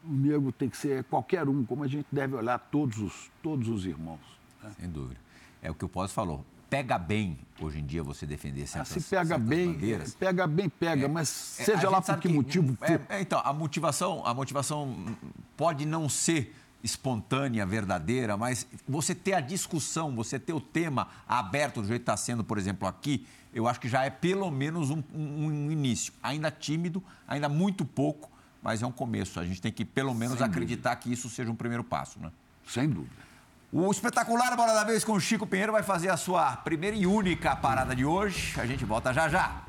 [0.05, 3.69] O negro tem que ser qualquer um, como a gente deve olhar todos os, todos
[3.69, 4.21] os irmãos.
[4.63, 4.71] Né?
[4.81, 5.21] Sem dúvida.
[5.63, 6.45] É o que o Pós falou.
[6.69, 10.15] Pega bem, hoje em dia, você defender certas, ah, se pega bem, bandeiras.
[10.15, 13.01] pega bem, pega, é, mas é, seja lá por que, que motivo é, for.
[13.09, 15.17] É, então, a motivação, a motivação
[15.57, 21.83] pode não ser espontânea, verdadeira, mas você ter a discussão, você ter o tema aberto
[21.83, 24.91] do jeito que está sendo, por exemplo, aqui, eu acho que já é pelo menos
[24.91, 26.13] um, um, um início.
[26.23, 28.31] Ainda tímido, ainda muito pouco,
[28.63, 29.39] mas é um começo.
[29.41, 31.03] A gente tem que, pelo menos, Sem acreditar dúvida.
[31.03, 32.31] que isso seja um primeiro passo, né?
[32.67, 33.31] Sem dúvida.
[33.73, 37.07] O espetacular Bola da Vez com o Chico Pinheiro vai fazer a sua primeira e
[37.07, 38.59] única parada de hoje.
[38.61, 39.63] A gente volta já já.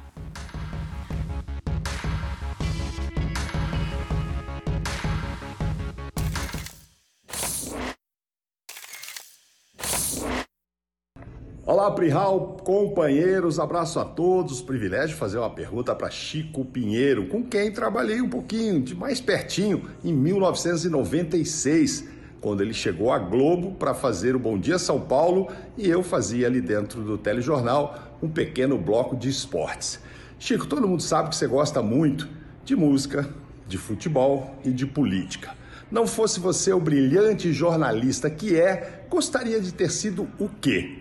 [11.72, 14.62] Olá, Prihal, companheiros, abraço a todos.
[14.62, 19.90] Privilégio fazer uma pergunta para Chico Pinheiro, com quem trabalhei um pouquinho, de mais pertinho,
[20.04, 22.10] em 1996,
[22.42, 25.48] quando ele chegou à Globo para fazer o Bom Dia São Paulo
[25.78, 29.98] e eu fazia ali dentro do telejornal um pequeno bloco de esportes.
[30.38, 32.28] Chico, todo mundo sabe que você gosta muito
[32.66, 33.30] de música,
[33.66, 35.56] de futebol e de política.
[35.90, 41.01] Não fosse você o brilhante jornalista que é, gostaria de ter sido o quê?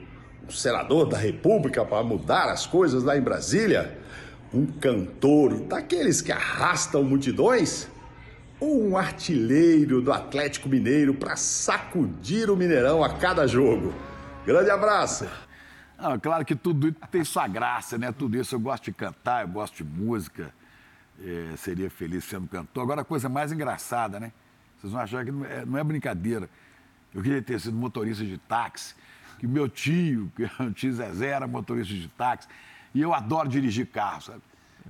[0.53, 3.98] Senador da República para mudar as coisas lá em Brasília?
[4.53, 7.88] Um cantor daqueles que arrastam multidões?
[8.59, 13.94] Ou um artilheiro do Atlético Mineiro para sacudir o Mineirão a cada jogo?
[14.44, 15.26] Grande abraço!
[16.03, 18.11] Ah, claro que tudo tem sua graça, né?
[18.11, 18.55] Tudo isso.
[18.55, 20.51] Eu gosto de cantar, eu gosto de música.
[21.22, 22.82] É, seria feliz sendo cantor.
[22.82, 24.32] Agora, a coisa mais engraçada, né?
[24.78, 26.48] Vocês vão achar que não é, não é brincadeira.
[27.14, 28.94] Eu queria ter sido motorista de táxi,
[29.41, 32.47] que meu tio, que o tio Zezé, era motorista de táxi.
[32.95, 34.43] E eu adoro dirigir carro, sabe?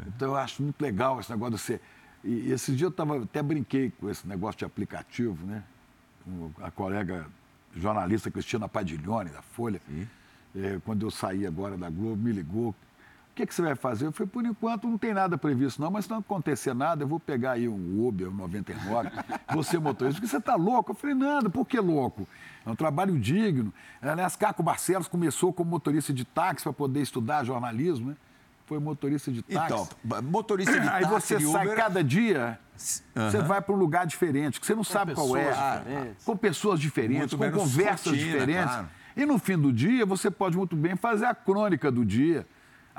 [0.09, 1.81] Então eu acho muito legal esse negócio de ser.
[2.25, 5.63] E esse dia eu tava, até brinquei com esse negócio de aplicativo, né?
[6.25, 7.27] Com a colega
[7.77, 9.81] jornalista Cristina Padiglione, da Folha.
[10.57, 12.75] É, quando eu saí agora da Globo, me ligou.
[13.41, 14.05] O que, que você vai fazer?
[14.05, 17.09] Eu falei, por enquanto não tem nada previsto, não, mas se não acontecer nada, eu
[17.09, 19.09] vou pegar aí um Uber 99,
[19.55, 20.91] você motorista, porque você está louco?
[20.91, 22.29] Eu falei, nada, por que louco?
[22.67, 23.73] É um trabalho digno.
[24.03, 28.17] Aliás, Caco Barcelos começou como motorista de táxi para poder estudar jornalismo, né?
[28.67, 29.73] Foi motorista de táxi.
[30.05, 31.77] Então, motorista de táxi Aí você sai Uber...
[31.77, 35.45] cada dia, você vai para um lugar diferente, que você não sabe qual é.
[35.47, 36.25] pessoas diferentes.
[36.27, 38.71] Com pessoas diferentes, Muito com conversas rotina, diferentes.
[38.71, 38.89] claro.
[39.17, 42.47] E no fim do dia, você pode muito bem fazer a crônica do dia,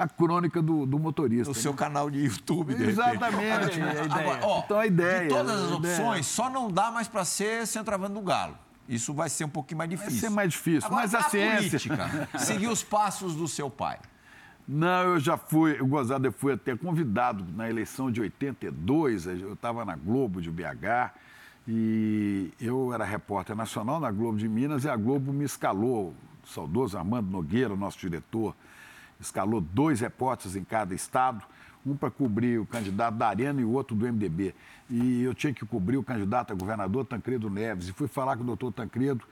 [0.02, 1.50] a crônica do, do motorista.
[1.50, 2.92] No seu canal de YouTube, de repente.
[2.92, 3.82] Exatamente.
[4.12, 5.22] Agora, ó, Então a ideia.
[5.24, 5.94] de todas as a ideia.
[5.96, 8.58] opções, só não dá mais para ser centroavante do Galo.
[8.90, 10.20] Isso vai ser um pouquinho mais difícil.
[10.20, 14.00] ser mais difícil, Agora, mas a ciência- política, seguir os passos do seu pai.
[14.68, 19.54] Não, eu já fui, eu gozado, eu fui até convidado na eleição de 82, eu
[19.54, 21.12] estava na Globo de BH
[21.68, 26.48] e eu era repórter nacional na Globo de Minas e a Globo me escalou, o
[26.48, 28.56] saudoso Armando Nogueira, nosso diretor,
[29.22, 31.44] escalou dois repórteres em cada estado,
[31.86, 34.54] um para cobrir o candidato da Arena e o outro do MDB.
[34.90, 38.44] E eu tinha que cobrir o candidato a governador Tancredo Neves e fui falar com
[38.44, 39.24] o doutor Tancredo,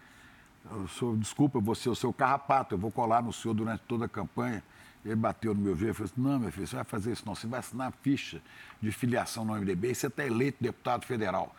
[0.89, 4.09] sou, desculpa, vou ser o seu carrapato, eu vou colar no senhor durante toda a
[4.09, 4.63] campanha.
[5.03, 7.23] Ele bateu no meu joelho e falou assim, não, meu filho, você vai fazer isso
[7.25, 8.41] não, você vai assinar a ficha
[8.81, 11.55] de filiação no MDB e você está eleito deputado federal.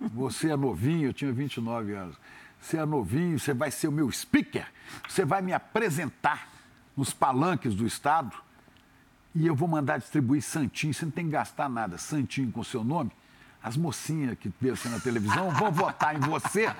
[0.00, 2.16] Você é novinho, eu tinha 29 anos.
[2.60, 4.66] Você é novinho, você vai ser o meu speaker,
[5.08, 6.53] você vai me apresentar
[6.96, 8.36] nos palanques do Estado
[9.34, 12.84] e eu vou mandar distribuir santinho, você não tem que gastar nada, santinho com seu
[12.84, 13.10] nome.
[13.60, 16.72] As mocinhas que vê você na televisão vão votar em você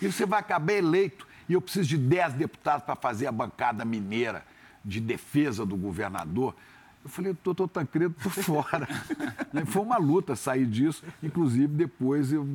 [0.00, 1.26] e você vai acabar eleito.
[1.48, 4.44] E eu preciso de 10 deputados para fazer a bancada mineira
[4.84, 6.54] de defesa do governador.
[7.02, 8.86] Eu falei, doutor Tancredo, tô fora.
[9.66, 11.04] Foi uma luta sair disso.
[11.22, 12.46] Inclusive, depois eu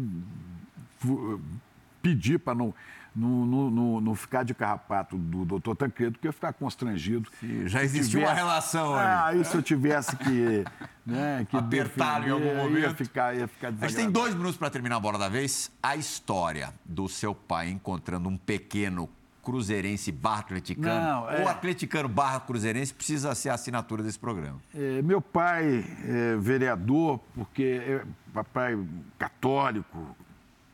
[2.07, 2.73] fu- pedi para não,
[3.15, 7.29] não, não, não- ficar de carrapato do doutor Tancredo, porque eu ia ficar constrangido.
[7.65, 8.93] já Se existiu uma relação.
[8.95, 10.63] Ah, e se eu tivesse que,
[11.05, 12.95] né, que Apertá-lo em algum defender, Ia momento.
[12.95, 15.71] ficar, ia ficar A gente tem dois minutos para terminar a bola da vez.
[15.81, 19.09] A história do seu pai encontrando um pequeno
[19.43, 21.41] cruzeirense barra atleticano Não, é.
[21.41, 24.59] ou atleticano barra cruzeirense precisa ser a assinatura desse programa.
[24.75, 28.03] É, meu pai é vereador, porque é
[28.33, 28.77] papai
[29.17, 30.15] católico,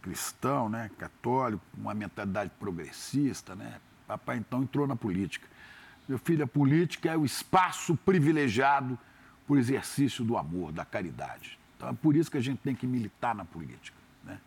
[0.03, 0.91] cristão, né?
[0.99, 3.79] Católico, uma mentalidade progressista, né?
[4.05, 5.47] Papai então entrou na política.
[6.07, 8.99] Meu filho, a política é o espaço privilegiado
[9.47, 11.57] por exercício do amor, da caridade.
[11.77, 13.97] Então é por isso que a gente tem que militar na política.
[14.25, 14.37] Né?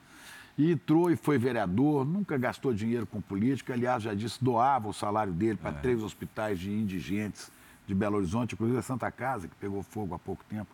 [0.59, 4.93] E entrou e foi vereador, nunca gastou dinheiro com política, aliás, já disse, doava o
[4.93, 7.51] salário dele para três hospitais de indigentes
[7.87, 10.69] de Belo Horizonte, inclusive a Santa Casa, que pegou fogo há pouco tempo.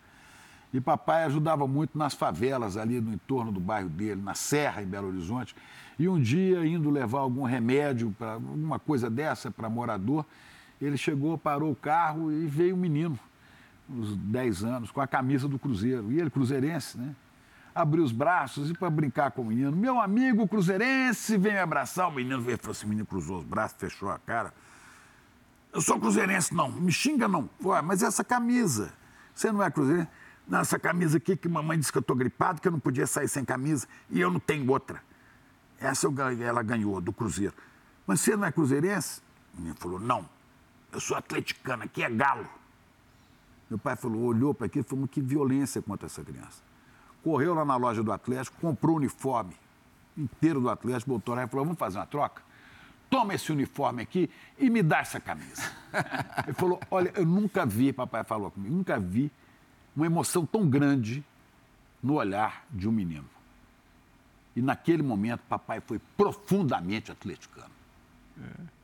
[0.73, 4.87] E papai ajudava muito nas favelas ali no entorno do bairro dele, na Serra, em
[4.87, 5.55] Belo Horizonte.
[5.99, 10.25] E um dia, indo levar algum remédio, para alguma coisa dessa para morador,
[10.81, 13.19] ele chegou, parou o carro e veio um menino,
[13.89, 16.11] uns 10 anos, com a camisa do Cruzeiro.
[16.11, 17.15] E ele, cruzeirense, né?
[17.75, 22.09] Abriu os braços e para brincar com o menino, meu amigo cruzeirense, vem me abraçar.
[22.09, 24.53] O menino veio, falou assim, o menino cruzou os braços, fechou a cara.
[25.73, 26.71] Eu sou cruzeirense, não.
[26.71, 27.49] Me xinga, não.
[27.65, 28.93] Ué, mas essa camisa,
[29.35, 30.09] você não é cruzeirense?
[30.47, 33.07] Não, essa camisa aqui que mamãe disse que eu estou gripado, que eu não podia
[33.07, 35.03] sair sem camisa, e eu não tenho outra.
[35.81, 37.55] Essa eu ela ganhou, do Cruzeiro.
[38.07, 39.21] Mas você não é cruzeirense?
[39.55, 40.29] O menino falou, não.
[40.93, 42.47] Eu sou atleticano, aqui é galo.
[43.69, 46.63] Meu pai falou, olhou para aquilo e falou, que violência contra essa criança.
[47.25, 49.57] Correu lá na loja do Atlético, comprou o uniforme
[50.17, 52.43] inteiro do Atlético, botou lá e falou, vamos fazer uma troca?
[53.09, 55.63] Toma esse uniforme aqui e me dá essa camisa.
[56.45, 59.31] Ele falou, olha, eu nunca vi, papai falou comigo, nunca vi
[59.95, 61.25] uma emoção tão grande
[62.03, 63.29] no olhar de um menino.
[64.55, 67.71] E naquele momento, papai foi profundamente atleticano.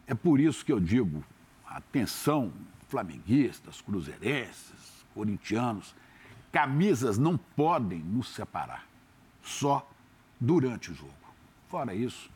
[0.06, 1.22] É por isso que eu digo,
[1.66, 2.52] atenção,
[2.88, 5.94] flamenguistas, cruzeirenses, corintianos,
[6.50, 8.86] camisas não podem nos separar.
[9.42, 9.88] Só
[10.40, 11.12] durante o jogo.
[11.68, 12.30] Fora isso,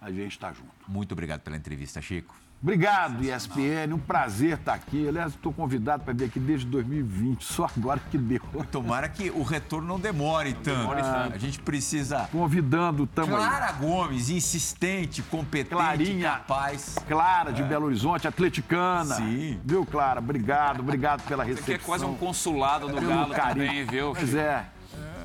[0.00, 0.72] a gente está junto.
[0.88, 2.34] Muito obrigado pela entrevista, Chico.
[2.60, 3.94] Obrigado, ESPN.
[3.94, 5.06] Um prazer estar aqui.
[5.06, 8.40] Aliás, estou convidado para vir aqui desde 2020, só agora que deu.
[8.72, 10.80] Tomara que o retorno não demore tanto.
[10.80, 11.34] demore tanto.
[11.34, 12.28] A gente precisa.
[12.32, 13.46] Convidando, tamo aí.
[13.46, 16.30] Clara Gomes, insistente, competente, Clarinha.
[16.32, 16.96] capaz.
[17.06, 19.14] Clara, de Belo Horizonte, atleticana.
[19.14, 19.60] Sim.
[19.64, 20.18] Viu, Clara?
[20.18, 21.74] Obrigado, obrigado pela Isso recepção.
[21.76, 23.66] aqui é quase um consulado do pelo Galo carinho.
[23.68, 24.12] também, viu?
[24.16, 24.66] Pois é.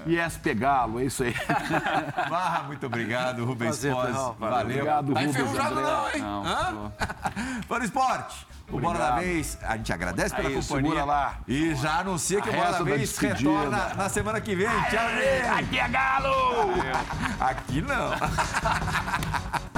[0.08, 1.34] ESP Galo, é isso aí.
[2.30, 4.06] Barra, muito obrigado, Rubens Prazer, Pós.
[4.08, 4.36] Ferral.
[4.40, 4.62] Valeu.
[4.78, 5.92] Obrigado, tá Rubens, enferrujado André.
[5.92, 6.22] não, hein?
[6.22, 6.92] Não, Hã?
[7.68, 8.48] Para o esporte.
[8.72, 9.16] O Bola da.
[9.18, 10.84] Vez, a gente agradece pela Aí, companhia.
[10.90, 11.36] segura lá.
[11.48, 14.68] E já anuncia que A o Bola da Vez retorna na semana que vem.
[14.68, 15.60] Tchau, gente.
[15.60, 16.74] Aqui é Galo!
[17.40, 18.14] Aqui não.